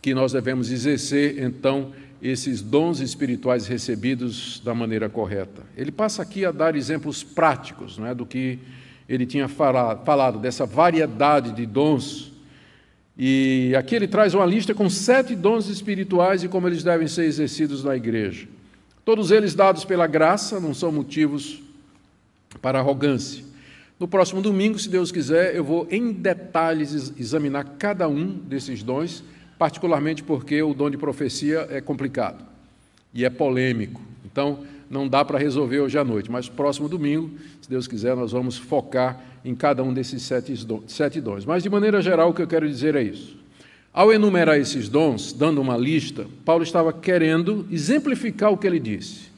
[0.00, 5.62] que nós devemos exercer, então, esses dons espirituais recebidos da maneira correta.
[5.76, 8.58] Ele passa aqui a dar exemplos práticos não é, do que
[9.08, 12.32] ele tinha falado, falado, dessa variedade de dons.
[13.18, 17.24] E aqui ele traz uma lista com sete dons espirituais e como eles devem ser
[17.24, 18.46] exercidos na igreja.
[19.04, 21.60] Todos eles dados pela graça, não são motivos
[22.62, 23.44] para arrogância.
[23.98, 29.24] No próximo domingo, se Deus quiser, eu vou em detalhes examinar cada um desses dons
[29.60, 32.42] particularmente porque o dom de profecia é complicado
[33.12, 34.00] e é polêmico.
[34.24, 38.32] Então, não dá para resolver hoje à noite, mas próximo domingo, se Deus quiser, nós
[38.32, 41.44] vamos focar em cada um desses sete dons.
[41.44, 43.36] Mas, de maneira geral, o que eu quero dizer é isso.
[43.92, 49.28] Ao enumerar esses dons, dando uma lista, Paulo estava querendo exemplificar o que ele disse.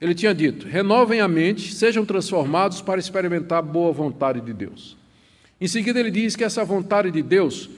[0.00, 4.96] Ele tinha dito: renovem a mente, sejam transformados para experimentar a boa vontade de Deus.
[5.60, 7.68] Em seguida, ele diz que essa vontade de Deus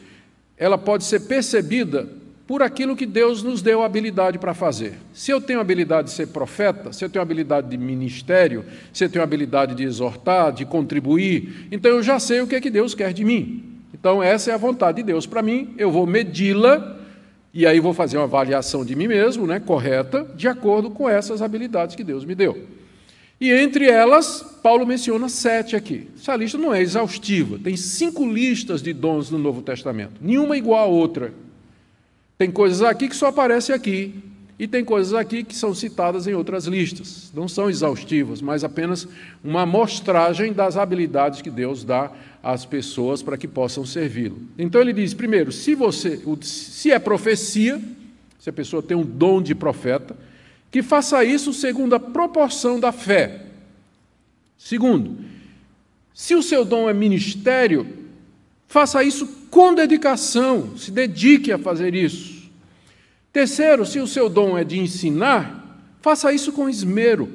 [0.59, 2.09] ela pode ser percebida
[2.47, 4.94] por aquilo que Deus nos deu habilidade para fazer.
[5.12, 9.11] Se eu tenho habilidade de ser profeta, se eu tenho habilidade de ministério, se eu
[9.11, 12.94] tenho habilidade de exortar, de contribuir, então eu já sei o que é que Deus
[12.94, 13.83] quer de mim.
[13.92, 16.97] Então essa é a vontade de Deus para mim, eu vou medi-la
[17.53, 21.42] e aí vou fazer uma avaliação de mim mesmo, né, correta, de acordo com essas
[21.42, 22.77] habilidades que Deus me deu.
[23.40, 26.09] E entre elas, Paulo menciona sete aqui.
[26.16, 30.85] Essa lista não é exaustiva, tem cinco listas de dons no Novo Testamento, nenhuma igual
[30.85, 31.33] a outra.
[32.37, 34.14] Tem coisas aqui que só aparecem aqui,
[34.59, 37.31] e tem coisas aqui que são citadas em outras listas.
[37.33, 39.07] Não são exaustivas, mas apenas
[39.42, 42.11] uma amostragem das habilidades que Deus dá
[42.42, 44.42] às pessoas para que possam servi-lo.
[44.59, 47.81] Então ele diz: primeiro, se você, se é profecia,
[48.40, 50.16] se a pessoa tem um dom de profeta,
[50.70, 53.46] que faça isso segundo a proporção da fé.
[54.57, 55.24] Segundo,
[56.12, 57.87] se o seu dom é ministério,
[58.66, 62.50] faça isso com dedicação, se dedique a fazer isso.
[63.33, 67.28] Terceiro, se o seu dom é de ensinar, faça isso com esmero.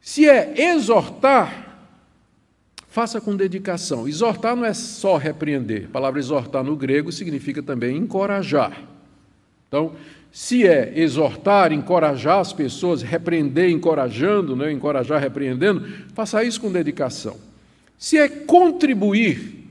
[0.00, 1.78] Se é exortar,
[2.88, 4.08] faça com dedicação.
[4.08, 5.84] Exortar não é só repreender.
[5.86, 8.82] A palavra exortar no grego significa também encorajar.
[9.68, 9.94] Então,
[10.32, 14.70] se é exortar, encorajar as pessoas, repreender, encorajando, né?
[14.70, 17.36] encorajar, repreendendo, faça isso com dedicação.
[17.98, 19.70] Se é contribuir,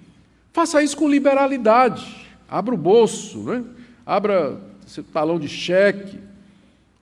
[0.52, 2.04] faça isso com liberalidade.
[2.50, 3.64] Abra o bolso, né?
[4.06, 6.20] Abra seu talão de cheque.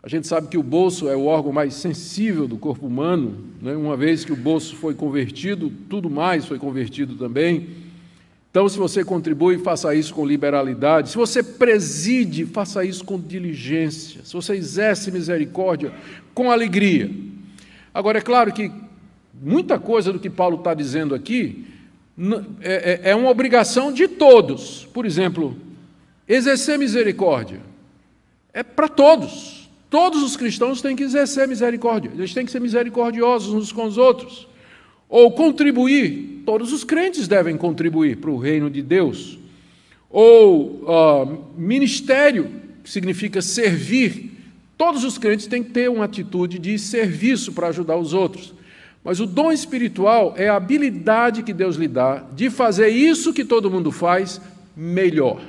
[0.02, 3.74] A gente sabe que o bolso é o órgão mais sensível do corpo humano, né?
[3.74, 7.83] uma vez que o bolso foi convertido, tudo mais foi convertido também.
[8.54, 11.10] Então, se você contribui, faça isso com liberalidade.
[11.10, 14.22] Se você preside, faça isso com diligência.
[14.24, 15.92] Se você exerce misericórdia,
[16.36, 17.10] com alegria.
[17.92, 18.72] Agora, é claro que
[19.34, 21.66] muita coisa do que Paulo está dizendo aqui
[22.62, 24.88] é, é, é uma obrigação de todos.
[24.94, 25.58] Por exemplo,
[26.28, 27.60] exercer misericórdia
[28.54, 29.68] é para todos.
[29.90, 32.12] Todos os cristãos têm que exercer misericórdia.
[32.14, 34.48] Eles têm que ser misericordiosos uns com os outros
[35.14, 39.38] ou contribuir, todos os crentes devem contribuir para o reino de Deus,
[40.10, 42.50] ou uh, ministério,
[42.84, 44.32] que significa servir,
[44.76, 48.56] todos os crentes têm que ter uma atitude de serviço para ajudar os outros.
[49.04, 53.46] Mas o dom espiritual é a habilidade que Deus lhe dá de fazer isso que
[53.46, 54.42] todo mundo faz
[54.76, 55.44] melhor,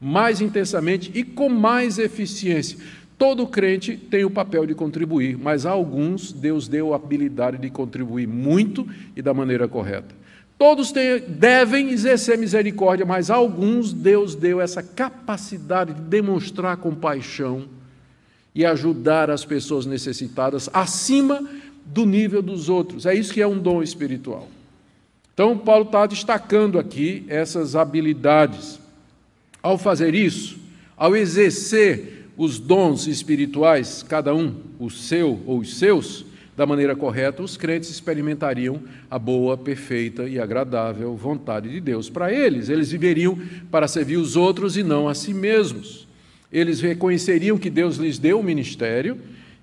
[0.00, 2.78] mais intensamente e com mais eficiência.
[3.20, 7.68] Todo crente tem o papel de contribuir, mas a alguns Deus deu a habilidade de
[7.68, 10.14] contribuir muito e da maneira correta.
[10.56, 17.68] Todos têm, devem exercer misericórdia, mas a alguns Deus deu essa capacidade de demonstrar compaixão
[18.54, 21.46] e ajudar as pessoas necessitadas acima
[21.84, 23.04] do nível dos outros.
[23.04, 24.48] É isso que é um dom espiritual.
[25.34, 28.80] Então, Paulo está destacando aqui essas habilidades.
[29.62, 30.58] Ao fazer isso,
[30.96, 36.24] ao exercer os dons espirituais, cada um o seu ou os seus,
[36.56, 42.32] da maneira correta, os crentes experimentariam a boa, perfeita e agradável vontade de Deus para
[42.32, 42.70] eles.
[42.70, 43.38] Eles viveriam
[43.70, 46.08] para servir os outros e não a si mesmos.
[46.50, 49.18] Eles reconheceriam que Deus lhes deu o ministério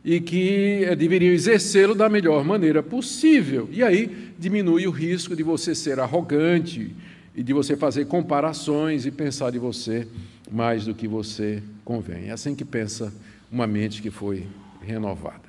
[0.05, 3.67] e que eh, deveriam exercê-lo da melhor maneira possível.
[3.71, 6.95] E aí diminui o risco de você ser arrogante
[7.35, 10.07] e de você fazer comparações e pensar de você
[10.51, 12.29] mais do que você convém.
[12.29, 13.13] É assim que pensa
[13.51, 14.47] uma mente que foi
[14.81, 15.47] renovada.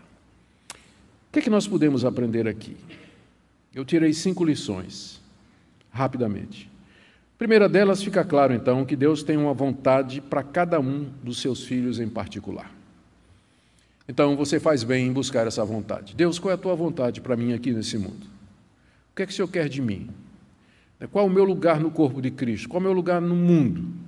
[1.29, 2.77] O que é que nós podemos aprender aqui?
[3.75, 5.21] Eu tirei cinco lições,
[5.91, 6.71] rapidamente.
[7.37, 11.65] Primeira delas fica claro, então, que Deus tem uma vontade para cada um dos seus
[11.65, 12.73] filhos em particular.
[14.09, 16.15] Então, você faz bem em buscar essa vontade.
[16.17, 18.27] Deus, qual é a tua vontade para mim aqui nesse mundo?
[19.13, 20.09] O que é que o Senhor quer de mim?
[21.13, 22.69] Qual é o meu lugar no corpo de Cristo?
[22.69, 24.08] Qual é o meu lugar no mundo?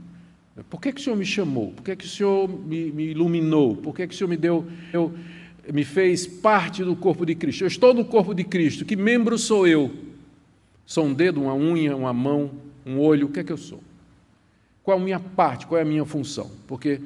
[0.68, 1.72] Por que, que o Senhor me chamou?
[1.72, 3.76] Por que, que o Senhor me, me iluminou?
[3.76, 5.12] Por que, que o Senhor me deu, eu,
[5.72, 7.64] me fez parte do corpo de Cristo?
[7.64, 8.84] Eu estou no corpo de Cristo.
[8.84, 9.90] Que membro sou eu?
[10.84, 12.50] Sou um dedo, uma unha, uma mão,
[12.84, 13.28] um olho?
[13.28, 13.80] O que é que eu sou?
[14.82, 15.66] Qual a minha parte?
[15.66, 16.50] Qual é a minha função?
[16.66, 17.00] Porque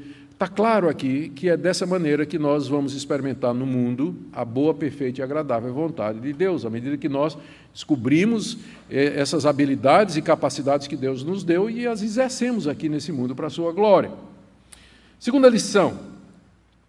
[0.44, 4.74] Está claro aqui que é dessa maneira que nós vamos experimentar no mundo a boa,
[4.74, 7.35] perfeita e agradável vontade de Deus, à medida que nós
[7.72, 8.59] descobrimos
[8.90, 13.35] eh, essas habilidades e capacidades que Deus nos deu e as exercemos aqui nesse mundo
[13.35, 14.11] para a sua glória.
[15.18, 15.98] Segunda lição: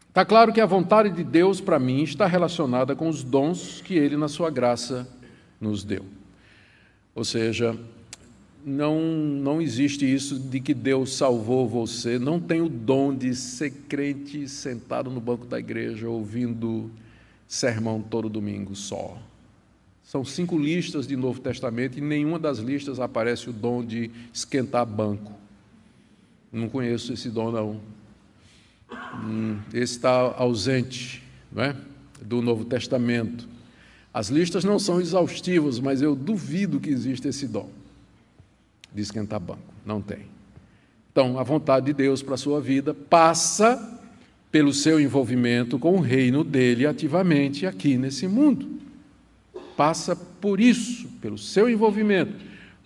[0.09, 3.93] está claro que a vontade de Deus para mim está relacionada com os dons que
[3.95, 5.07] Ele, na sua graça,
[5.61, 6.03] nos deu.
[7.15, 7.73] Ou seja,
[8.65, 12.17] não, não existe isso de que Deus salvou você.
[12.17, 16.89] Não tem o dom de ser crente sentado no banco da igreja ouvindo
[17.47, 19.21] sermão todo domingo só.
[20.03, 24.85] São cinco listas de Novo Testamento e nenhuma das listas aparece o dom de esquentar
[24.85, 25.31] banco.
[26.51, 27.79] Não conheço esse dom, não.
[29.23, 31.75] Hum, esse está ausente não é?
[32.19, 33.47] do Novo Testamento.
[34.11, 37.69] As listas não são exaustivas, mas eu duvido que exista esse dom
[38.95, 39.61] de esquentar banco.
[39.85, 40.25] Não tem.
[41.11, 44.01] Então, a vontade de Deus para a sua vida passa
[44.51, 48.67] pelo seu envolvimento com o reino dele ativamente aqui nesse mundo.
[49.75, 52.33] Passa por isso, pelo seu envolvimento,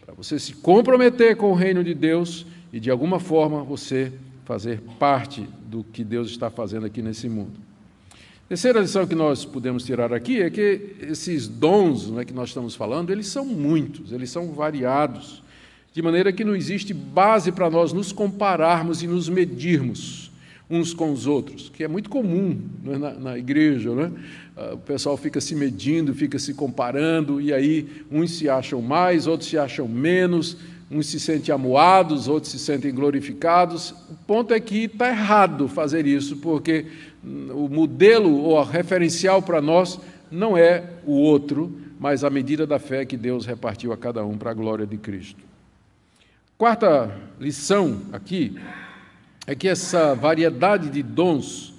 [0.04, 4.12] para você se comprometer com o reino de Deus e, de alguma forma, você
[4.46, 7.54] fazer parte do que Deus está fazendo aqui nesse mundo.
[8.48, 12.74] Terceira lição que nós podemos tirar aqui é que esses dons né, que nós estamos
[12.74, 15.44] falando, eles são muitos, eles são variados
[15.94, 20.30] de maneira que não existe base para nós nos compararmos e nos medirmos
[20.70, 23.94] uns com os outros, que é muito comum né, na, na, igreja.
[23.96, 24.12] Né?
[24.72, 29.50] O pessoal fica se medindo, fica se comparando, e aí uns se acham mais, outros
[29.50, 30.58] se acham menos,
[30.92, 33.92] uns se sentem amuados, outros se sentem glorificados.
[34.12, 36.86] O ponto é que está errado fazer isso, porque
[37.24, 40.00] o modelo ou referencial para nós
[40.32, 44.38] não é o outro, mas a medida da fé que Deus repartiu a cada um
[44.38, 45.49] para a glória de Cristo.
[46.60, 48.60] Quarta lição aqui
[49.48, 51.74] é que essa variedade de dons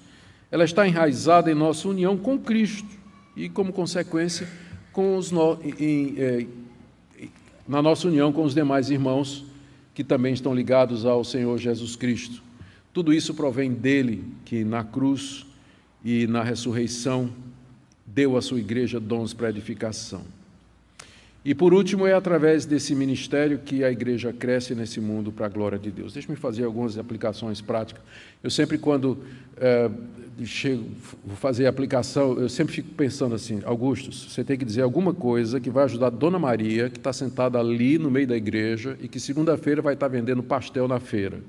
[0.51, 2.89] ela está enraizada em nossa união com Cristo
[3.37, 4.49] e, como consequência,
[4.91, 5.59] com os no...
[5.63, 6.47] em, é,
[7.69, 9.45] na nossa união com os demais irmãos
[9.93, 12.43] que também estão ligados ao Senhor Jesus Cristo.
[12.91, 15.45] Tudo isso provém dele, que na cruz
[16.03, 17.31] e na ressurreição
[18.07, 20.40] deu à sua igreja dons para edificação.
[21.43, 25.49] E por último, é através desse ministério que a igreja cresce nesse mundo para a
[25.49, 26.13] glória de Deus.
[26.13, 28.03] Deixe-me fazer algumas aplicações práticas.
[28.43, 29.17] Eu sempre, quando
[29.57, 29.91] é,
[30.45, 30.85] chego,
[31.25, 35.15] vou fazer a aplicação, eu sempre fico pensando assim: Augustus, você tem que dizer alguma
[35.15, 38.99] coisa que vai ajudar a Dona Maria, que está sentada ali no meio da igreja
[39.01, 41.41] e que segunda-feira vai estar vendendo pastel na feira.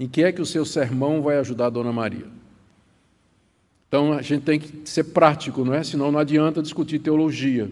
[0.00, 2.26] Em que é que o seu sermão vai ajudar a Dona Maria?
[3.86, 5.84] Então a gente tem que ser prático, não é?
[5.84, 7.70] Senão não adianta discutir teologia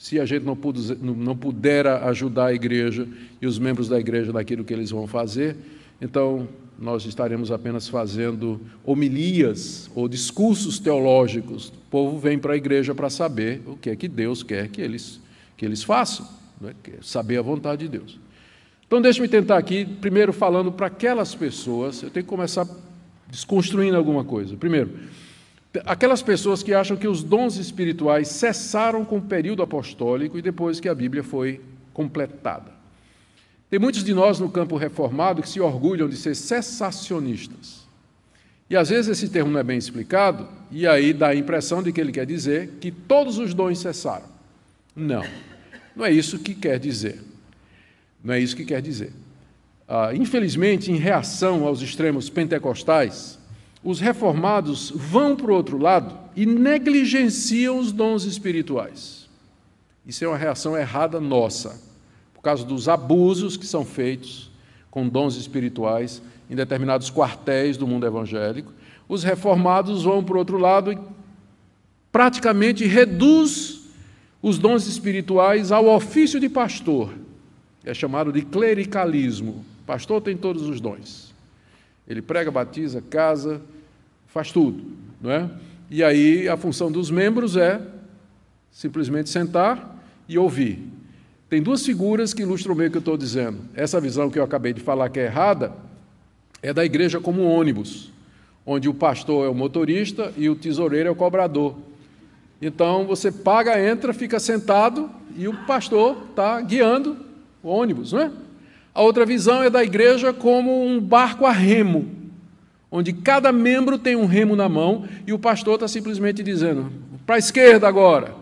[0.00, 3.06] se a gente não, puder, não puder ajudar a igreja
[3.38, 5.54] e os membros da igreja naquilo que eles vão fazer,
[6.00, 6.48] então
[6.78, 11.68] nós estaremos apenas fazendo homilias ou discursos teológicos.
[11.68, 14.80] O povo vem para a igreja para saber o que é que Deus quer que
[14.80, 15.20] eles,
[15.54, 16.26] que eles façam,
[16.58, 16.72] né?
[17.02, 18.18] saber a vontade de Deus.
[18.86, 22.66] Então, deixe-me tentar aqui, primeiro falando para aquelas pessoas, eu tenho que começar
[23.30, 24.56] desconstruindo alguma coisa.
[24.56, 24.92] Primeiro,
[25.84, 30.80] Aquelas pessoas que acham que os dons espirituais cessaram com o período apostólico e depois
[30.80, 31.60] que a Bíblia foi
[31.92, 32.72] completada.
[33.68, 37.86] Tem muitos de nós no campo reformado que se orgulham de ser cessacionistas.
[38.68, 41.92] E às vezes esse termo não é bem explicado, e aí dá a impressão de
[41.92, 44.26] que ele quer dizer que todos os dons cessaram.
[44.94, 45.24] Não,
[45.94, 47.20] não é isso que quer dizer.
[48.22, 49.12] Não é isso que quer dizer.
[49.88, 53.39] Ah, infelizmente, em reação aos extremos pentecostais,
[53.82, 59.28] os reformados vão para o outro lado e negligenciam os dons espirituais.
[60.06, 61.80] Isso é uma reação errada nossa,
[62.34, 64.50] por causa dos abusos que são feitos
[64.90, 68.72] com dons espirituais em determinados quartéis do mundo evangélico.
[69.08, 70.98] Os reformados vão para o outro lado e
[72.10, 73.80] praticamente reduz
[74.42, 77.12] os dons espirituais ao ofício de pastor.
[77.84, 79.64] É chamado de clericalismo.
[79.86, 81.29] Pastor tem todos os dons.
[82.10, 83.62] Ele prega, batiza, casa,
[84.26, 84.82] faz tudo,
[85.20, 85.48] não é?
[85.88, 87.80] E aí a função dos membros é
[88.72, 89.96] simplesmente sentar
[90.28, 90.82] e ouvir.
[91.48, 93.58] Tem duas figuras que ilustram meio que eu estou dizendo.
[93.74, 95.72] Essa visão que eu acabei de falar que é errada
[96.60, 98.10] é da igreja como um ônibus,
[98.66, 101.76] onde o pastor é o motorista e o tesoureiro é o cobrador.
[102.60, 107.16] Então você paga, entra, fica sentado e o pastor está guiando
[107.62, 108.32] o ônibus, não é?
[108.94, 112.08] A outra visão é da igreja como um barco a remo,
[112.90, 116.90] onde cada membro tem um remo na mão e o pastor está simplesmente dizendo:
[117.24, 118.34] para a esquerda agora,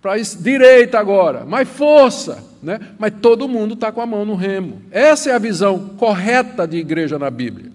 [0.00, 2.78] para a direita agora, mais força, né?
[2.98, 4.80] mas todo mundo está com a mão no remo.
[4.90, 7.72] Essa é a visão correta de igreja na Bíblia.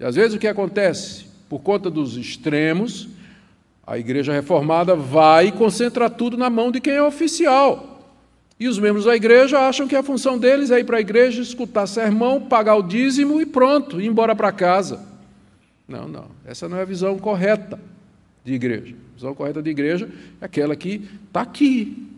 [0.00, 1.26] E às vezes o que acontece?
[1.48, 3.08] Por conta dos extremos,
[3.86, 7.93] a igreja reformada vai e concentra tudo na mão de quem é oficial.
[8.64, 11.42] E os membros da igreja acham que a função deles é ir para a igreja,
[11.42, 15.06] escutar sermão, pagar o dízimo e pronto, ir embora para casa.
[15.86, 16.28] Não, não.
[16.46, 17.78] Essa não é a visão correta
[18.42, 18.94] de igreja.
[18.94, 20.08] A visão correta de igreja
[20.40, 22.08] é aquela que está aqui,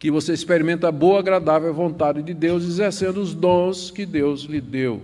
[0.00, 4.60] que você experimenta a boa, agradável vontade de Deus, exercendo os dons que Deus lhe
[4.60, 5.00] deu.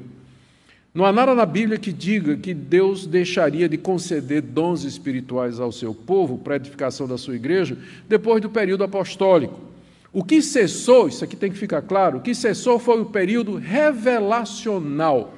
[0.93, 5.71] Não há nada na Bíblia que diga que Deus deixaria de conceder dons espirituais ao
[5.71, 9.73] seu povo para a edificação da sua igreja depois do período apostólico.
[10.15, 13.57] O que cessou, isso aqui tem que ficar claro, o que cessou foi o período
[13.57, 15.35] revelacional.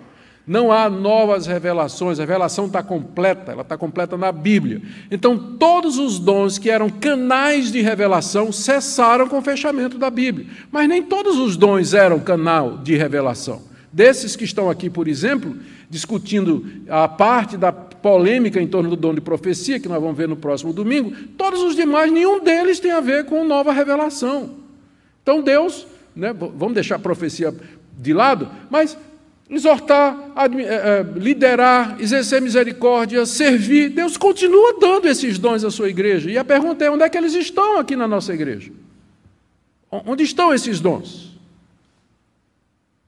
[0.47, 4.83] Não há novas revelações, a revelação está completa, ela está completa na Bíblia.
[5.11, 10.47] Então, todos os dons que eram canais de revelação cessaram com o fechamento da Bíblia.
[10.71, 13.63] Mas nem todos os dons eram canal de revelação.
[13.91, 15.57] Desses que estão aqui, por exemplo,
[15.89, 20.29] discutindo a parte da polêmica em torno do dom de profecia, que nós vamos ver
[20.29, 24.66] no próximo domingo, todos os demais, nenhum deles tem a ver com nova revelação.
[25.27, 27.53] Então Deus, né, vamos deixar a profecia
[27.99, 28.97] de lado, mas
[29.51, 36.31] exortar, eh, eh, liderar, exercer misericórdia, servir, Deus continua dando esses dons à sua igreja.
[36.31, 38.71] E a pergunta é: onde é que eles estão aqui na nossa igreja?
[39.91, 41.37] Onde estão esses dons?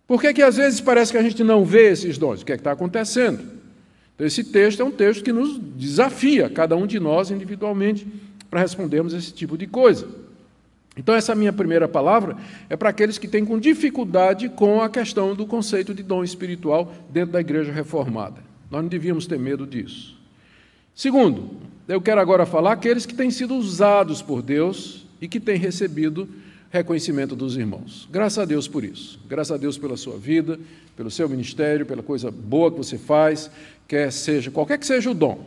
[0.05, 2.43] Por que, que às vezes parece que a gente não vê esses dons?
[2.43, 3.45] O que é que está acontecendo?
[4.17, 8.09] Então, esse texto é um texto que nos desafia, cada um de nós individualmente,
[8.51, 10.28] para respondermos esse tipo de coisa.
[10.99, 12.37] Então, essa minha primeira palavra
[12.69, 16.93] é para aqueles que têm com dificuldade com a questão do conceito de dom espiritual
[17.09, 18.43] dentro da igreja reformada.
[18.69, 20.19] Nós não devíamos ter medo disso.
[20.93, 21.51] Segundo,
[21.87, 26.29] eu quero agora falar aqueles que têm sido usados por Deus e que têm recebido
[26.69, 28.09] reconhecimento dos irmãos.
[28.11, 29.21] Graças a Deus por isso.
[29.29, 30.59] Graças a Deus pela sua vida,
[30.97, 33.49] pelo seu ministério, pela coisa boa que você faz,
[33.87, 35.47] quer seja qualquer que seja o dom.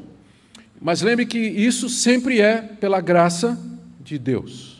[0.82, 3.60] Mas lembre que isso sempre é pela graça
[4.00, 4.71] de Deus.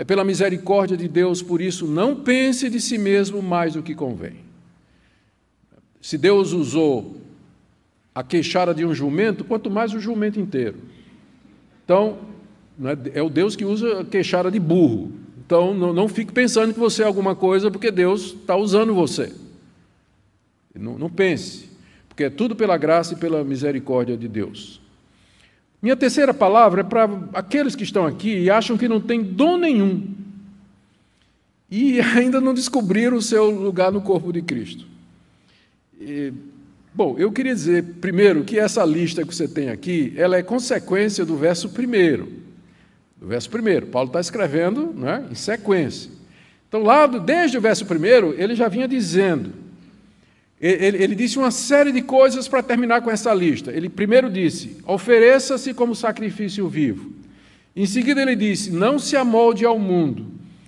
[0.00, 3.94] É pela misericórdia de Deus, por isso, não pense de si mesmo mais do que
[3.94, 4.36] convém.
[6.00, 7.18] Se Deus usou
[8.14, 10.78] a queixara de um jumento, quanto mais o jumento inteiro.
[11.84, 12.16] Então,
[12.82, 15.12] é, é o Deus que usa a queixara de burro.
[15.44, 19.34] Então, não, não fique pensando que você é alguma coisa porque Deus está usando você.
[20.74, 21.68] Não, não pense,
[22.08, 24.79] porque é tudo pela graça e pela misericórdia de Deus.
[25.82, 29.56] Minha terceira palavra é para aqueles que estão aqui e acham que não tem dom
[29.56, 30.20] nenhum
[31.70, 34.86] e ainda não descobriram o seu lugar no corpo de Cristo.
[35.98, 36.32] E,
[36.92, 41.24] bom, eu queria dizer primeiro que essa lista que você tem aqui, ela é consequência
[41.24, 42.28] do verso primeiro.
[43.16, 46.10] Do verso primeiro, Paulo está escrevendo né, em sequência.
[46.68, 49.52] Então, lá desde o verso primeiro, ele já vinha dizendo
[50.60, 53.72] ele, ele, disse uma série de coisas para terminar com essa lista.
[53.72, 57.12] Ele primeiro disse: ofereça-se como sacrifício vivo.
[57.74, 60.26] Em seguida, ele disse: não se amolde ao mundo.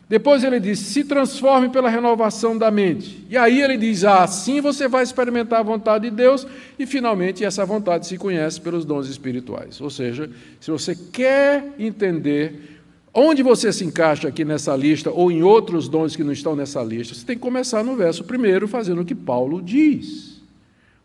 [0.09, 3.22] Depois, ele disse: se transforme pela renovação da mente.
[3.28, 6.47] E aí, ele diz: ah, assim você vai experimentar a vontade de Deus.
[6.78, 9.78] E, finalmente, essa vontade se conhece pelos dons espirituais.
[9.78, 12.82] Ou seja, se você quer entender
[13.15, 16.83] Onde você se encaixa aqui nessa lista ou em outros dons que não estão nessa
[16.83, 17.15] lista?
[17.15, 20.41] Você tem que começar no verso primeiro, fazendo o que Paulo diz.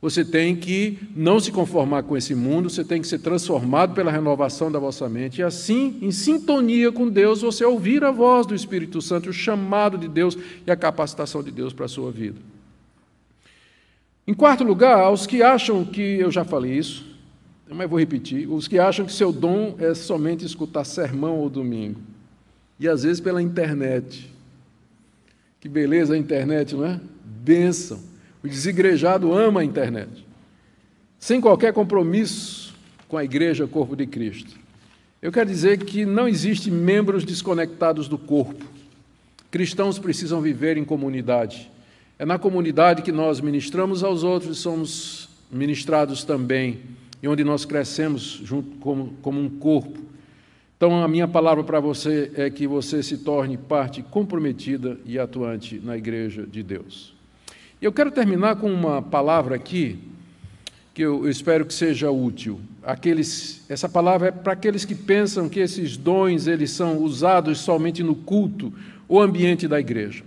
[0.02, 4.12] Você tem que não se conformar com esse mundo, você tem que ser transformado pela
[4.12, 8.54] renovação da vossa mente, e assim, em sintonia com Deus, você ouvir a voz do
[8.54, 12.40] Espírito Santo, o chamado de Deus e a capacitação de Deus para a sua vida.
[14.26, 17.04] Em quarto lugar, aos que acham que, eu já falei isso,
[17.70, 22.00] mas vou repetir, os que acham que seu dom é somente escutar sermão ou domingo,
[22.80, 24.32] e às vezes pela internet.
[25.60, 27.00] Que beleza a internet, não é?
[27.26, 28.00] Bênção.
[28.44, 30.26] O desigrejado ama a internet,
[31.20, 32.76] sem qualquer compromisso
[33.08, 34.56] com a igreja, corpo de Cristo.
[35.22, 38.64] Eu quero dizer que não existe membros desconectados do corpo.
[39.50, 41.72] Cristãos precisam viver em comunidade.
[42.20, 46.80] É na comunidade que nós ministramos aos outros e somos ministrados também
[47.22, 50.00] e onde nós crescemos junto como, como um corpo.
[50.76, 55.82] Então, a minha palavra para você é que você se torne parte comprometida e atuante
[55.84, 57.16] na igreja de Deus.
[57.82, 59.98] Eu quero terminar com uma palavra aqui
[60.94, 62.60] que eu espero que seja útil.
[62.84, 68.02] Aqueles, essa palavra é para aqueles que pensam que esses dons eles são usados somente
[68.02, 68.74] no culto
[69.08, 70.24] ou ambiente da igreja.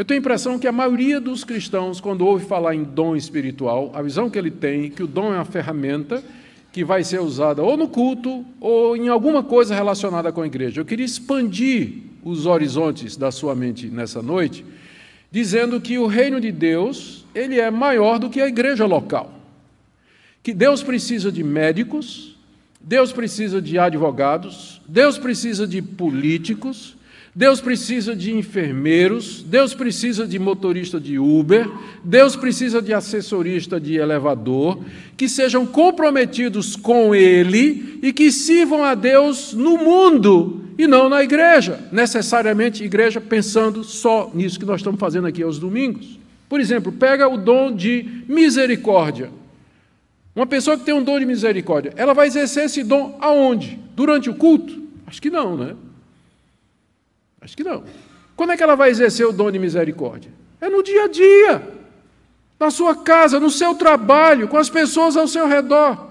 [0.00, 3.92] Eu tenho a impressão que a maioria dos cristãos, quando ouve falar em dom espiritual,
[3.94, 6.24] a visão que ele tem é que o dom é uma ferramenta
[6.72, 10.80] que vai ser usada ou no culto ou em alguma coisa relacionada com a igreja.
[10.80, 14.64] Eu queria expandir os horizontes da sua mente nessa noite,
[15.30, 19.30] dizendo que o reino de Deus, ele é maior do que a igreja local.
[20.42, 22.38] Que Deus precisa de médicos,
[22.80, 26.96] Deus precisa de advogados, Deus precisa de políticos,
[27.34, 31.70] Deus precisa de enfermeiros, Deus precisa de motorista de Uber,
[32.02, 34.80] Deus precisa de assessorista de elevador,
[35.16, 41.22] que sejam comprometidos com Ele e que sirvam a Deus no mundo e não na
[41.22, 41.78] igreja.
[41.92, 46.18] Necessariamente, igreja pensando só nisso que nós estamos fazendo aqui aos domingos.
[46.48, 49.30] Por exemplo, pega o dom de misericórdia.
[50.34, 53.78] Uma pessoa que tem um dom de misericórdia, ela vai exercer esse dom aonde?
[53.94, 54.82] Durante o culto?
[55.06, 55.76] Acho que não, né?
[57.40, 57.82] Acho que não.
[58.36, 60.30] Como é que ela vai exercer o dom de misericórdia?
[60.60, 61.62] É no dia a dia,
[62.58, 66.08] na sua casa, no seu trabalho, com as pessoas ao seu redor,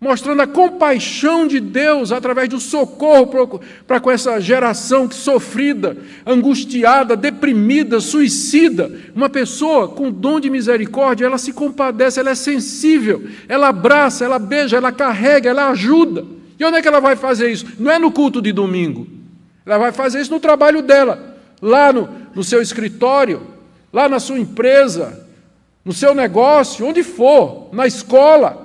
[0.00, 8.00] mostrando a compaixão de Deus através do socorro para com essa geração sofrida, angustiada, deprimida,
[8.00, 8.90] suicida.
[9.14, 14.38] Uma pessoa com dom de misericórdia, ela se compadece, ela é sensível, ela abraça, ela
[14.38, 16.24] beija, ela carrega, ela ajuda.
[16.58, 17.66] E onde é que ela vai fazer isso?
[17.78, 19.21] Não é no culto de domingo.
[19.64, 23.46] Ela vai fazer isso no trabalho dela, lá no, no seu escritório,
[23.92, 25.26] lá na sua empresa,
[25.84, 28.62] no seu negócio, onde for, na escola.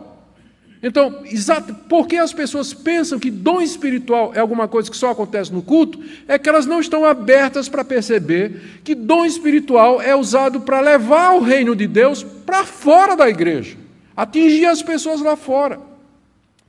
[0.81, 5.51] Então, exato, porque as pessoas pensam que dom espiritual é alguma coisa que só acontece
[5.51, 10.61] no culto, é que elas não estão abertas para perceber que dom espiritual é usado
[10.61, 13.75] para levar o reino de Deus para fora da igreja,
[14.15, 15.86] atingir as pessoas lá fora.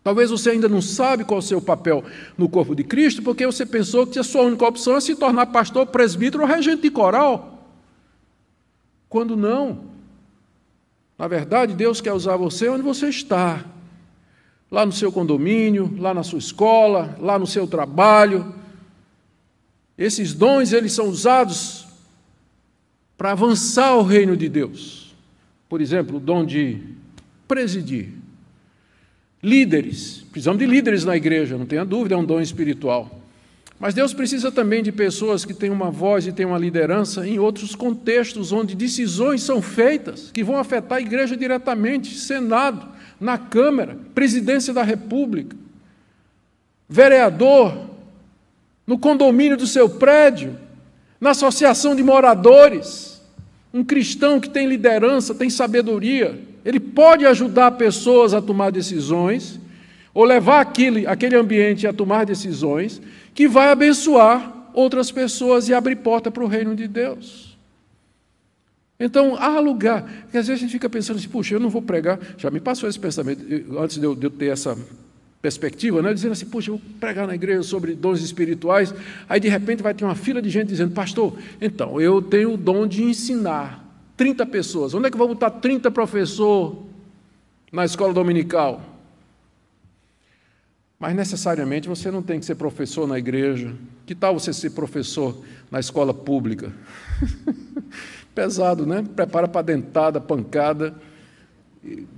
[0.02, 2.04] Talvez você ainda não sabe qual é o seu papel
[2.36, 5.46] no corpo de Cristo, porque você pensou que a sua única opção é se tornar
[5.46, 7.68] pastor, presbítero ou regente de coral.
[9.08, 9.86] Quando não.
[11.18, 13.64] Na verdade, Deus quer usar você onde você está.
[14.70, 18.54] Lá no seu condomínio, lá na sua escola, lá no seu trabalho.
[19.96, 21.88] Esses dons, eles são usados
[23.16, 25.16] para avançar o reino de Deus.
[25.68, 26.80] Por exemplo, o dom de
[27.48, 28.17] presidir.
[29.42, 33.18] Líderes, precisamos de líderes na igreja, não tenha dúvida, é um dom espiritual.
[33.78, 37.38] Mas Deus precisa também de pessoas que têm uma voz e têm uma liderança em
[37.38, 42.88] outros contextos onde decisões são feitas que vão afetar a igreja diretamente, Senado,
[43.20, 45.56] na Câmara, presidência da República,
[46.88, 47.88] vereador,
[48.84, 50.58] no condomínio do seu prédio,
[51.20, 53.22] na associação de moradores.
[53.72, 59.58] Um cristão que tem liderança, tem sabedoria, ele pode ajudar pessoas a tomar decisões,
[60.12, 63.00] ou levar aquele, aquele ambiente a tomar decisões,
[63.34, 67.56] que vai abençoar outras pessoas e abrir porta para o reino de Deus.
[69.00, 70.02] Então, há lugar.
[70.24, 72.18] Porque às vezes a gente fica pensando assim, puxa, eu não vou pregar.
[72.36, 73.42] Já me passou esse pensamento,
[73.78, 74.76] antes de eu, de eu ter essa
[75.40, 76.12] perspectiva, né?
[76.12, 78.92] dizendo assim, puxa, eu vou pregar na igreja sobre dons espirituais.
[79.26, 82.56] Aí, de repente, vai ter uma fila de gente dizendo, pastor, então, eu tenho o
[82.58, 83.87] dom de ensinar
[84.18, 84.92] 30 pessoas.
[84.92, 86.76] Onde é que eu vou botar 30 professores
[87.72, 88.82] na escola dominical?
[90.98, 93.72] Mas necessariamente você não tem que ser professor na igreja.
[94.04, 95.38] Que tal você ser professor
[95.70, 96.72] na escola pública?
[98.34, 99.04] Pesado, né?
[99.14, 100.94] Prepara para dentada, pancada,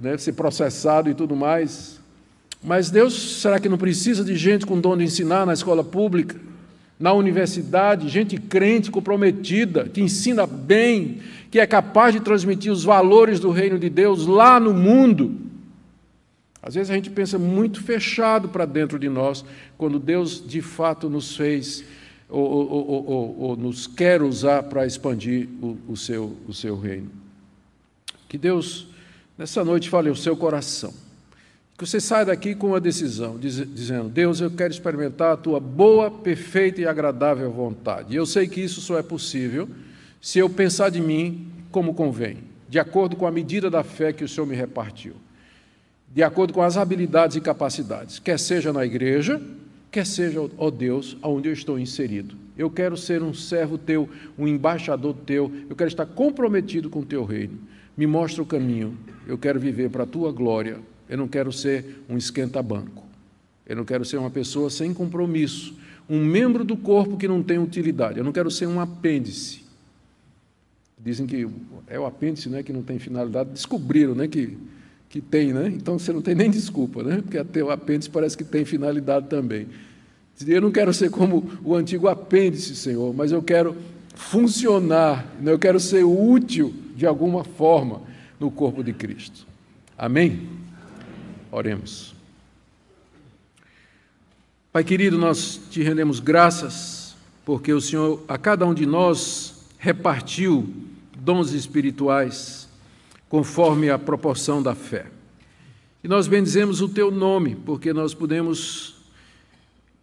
[0.01, 0.17] né?
[0.17, 2.01] ser processado e tudo mais.
[2.63, 6.37] Mas Deus, será que não precisa de gente com dom de ensinar na escola pública,
[6.99, 11.21] na universidade, gente crente, comprometida, que ensina bem,
[11.51, 15.37] que é capaz de transmitir os valores do reino de Deus lá no mundo?
[16.63, 19.45] Às vezes a gente pensa muito fechado para dentro de nós,
[19.77, 21.85] quando Deus de fato nos fez
[22.29, 27.11] ou, ou, ou, ou nos quer usar para expandir o, o, seu, o seu reino.
[28.29, 28.87] Que Deus,
[29.37, 30.95] nessa noite, fale o seu coração.
[31.77, 35.59] Que você saia daqui com uma decisão, diz, dizendo: Deus, eu quero experimentar a tua
[35.59, 38.13] boa, perfeita e agradável vontade.
[38.13, 39.67] E eu sei que isso só é possível
[40.21, 44.25] se eu pensar de mim como convém, de acordo com a medida da fé que
[44.25, 45.15] o Senhor me repartiu
[46.13, 49.41] de acordo com as habilidades e capacidades, quer seja na igreja,
[49.93, 52.35] quer seja, ó Deus, onde eu estou inserido.
[52.59, 57.07] Eu quero ser um servo teu, um embaixador teu, eu quero estar comprometido com o
[57.07, 57.59] teu reino.
[57.97, 62.03] Me mostra o caminho, eu quero viver para a tua glória, eu não quero ser
[62.09, 63.05] um esquenta-banco,
[63.65, 67.59] eu não quero ser uma pessoa sem compromisso, um membro do corpo que não tem
[67.59, 69.70] utilidade, eu não quero ser um apêndice.
[71.03, 71.49] Dizem que
[71.87, 74.57] é o apêndice né, que não tem finalidade, descobriram né, que
[75.11, 75.67] que tem, né?
[75.67, 77.21] Então você não tem nem desculpa, né?
[77.21, 79.67] Porque até o apêndice parece que tem finalidade também.
[80.47, 83.77] Eu não quero ser como o antigo apêndice, Senhor, mas eu quero
[84.15, 85.53] funcionar, né?
[85.53, 88.03] eu quero ser útil de alguma forma
[88.39, 89.47] no corpo de Cristo.
[89.99, 90.49] Amém?
[91.51, 92.15] Oremos.
[94.73, 100.73] Pai querido, nós te rendemos graças porque o Senhor a cada um de nós repartiu
[101.21, 102.69] dons espirituais
[103.29, 105.07] conforme a proporção da fé.
[106.03, 108.97] E nós bendizemos o teu nome, porque nós podemos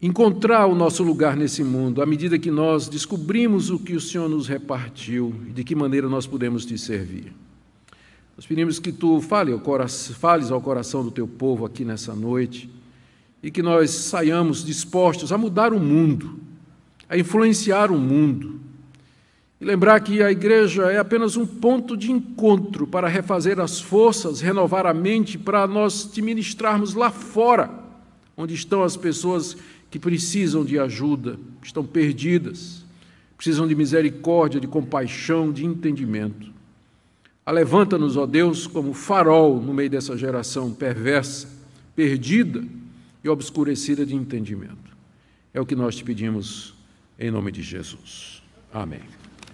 [0.02, 4.30] encontrar o nosso lugar nesse mundo à medida que nós descobrimos o que o Senhor
[4.30, 7.34] nos repartiu e de que maneira nós podemos te servir.
[8.36, 12.14] Nós pedimos que tu fale ao coração, fales ao coração do teu povo aqui nessa
[12.14, 12.70] noite
[13.42, 16.40] e que nós saiamos dispostos a mudar o mundo,
[17.10, 18.60] a influenciar o mundo,
[19.60, 24.40] e lembrar que a igreja é apenas um ponto de encontro para refazer as forças,
[24.40, 27.72] renovar a mente, para nós te ministrarmos lá fora,
[28.36, 29.58] onde estão as pessoas
[29.90, 32.86] que precisam de ajuda, estão perdidas,
[33.36, 36.52] precisam de misericórdia, de compaixão, de entendimento.
[37.44, 41.48] Alevanta-nos, ó Deus, como farol no meio dessa geração perversa,
[41.96, 42.64] perdida
[43.24, 44.96] e obscurecida de entendimento.
[45.54, 46.76] É o que nós te pedimos
[47.18, 48.44] em nome de Jesus.
[48.72, 49.27] Amém.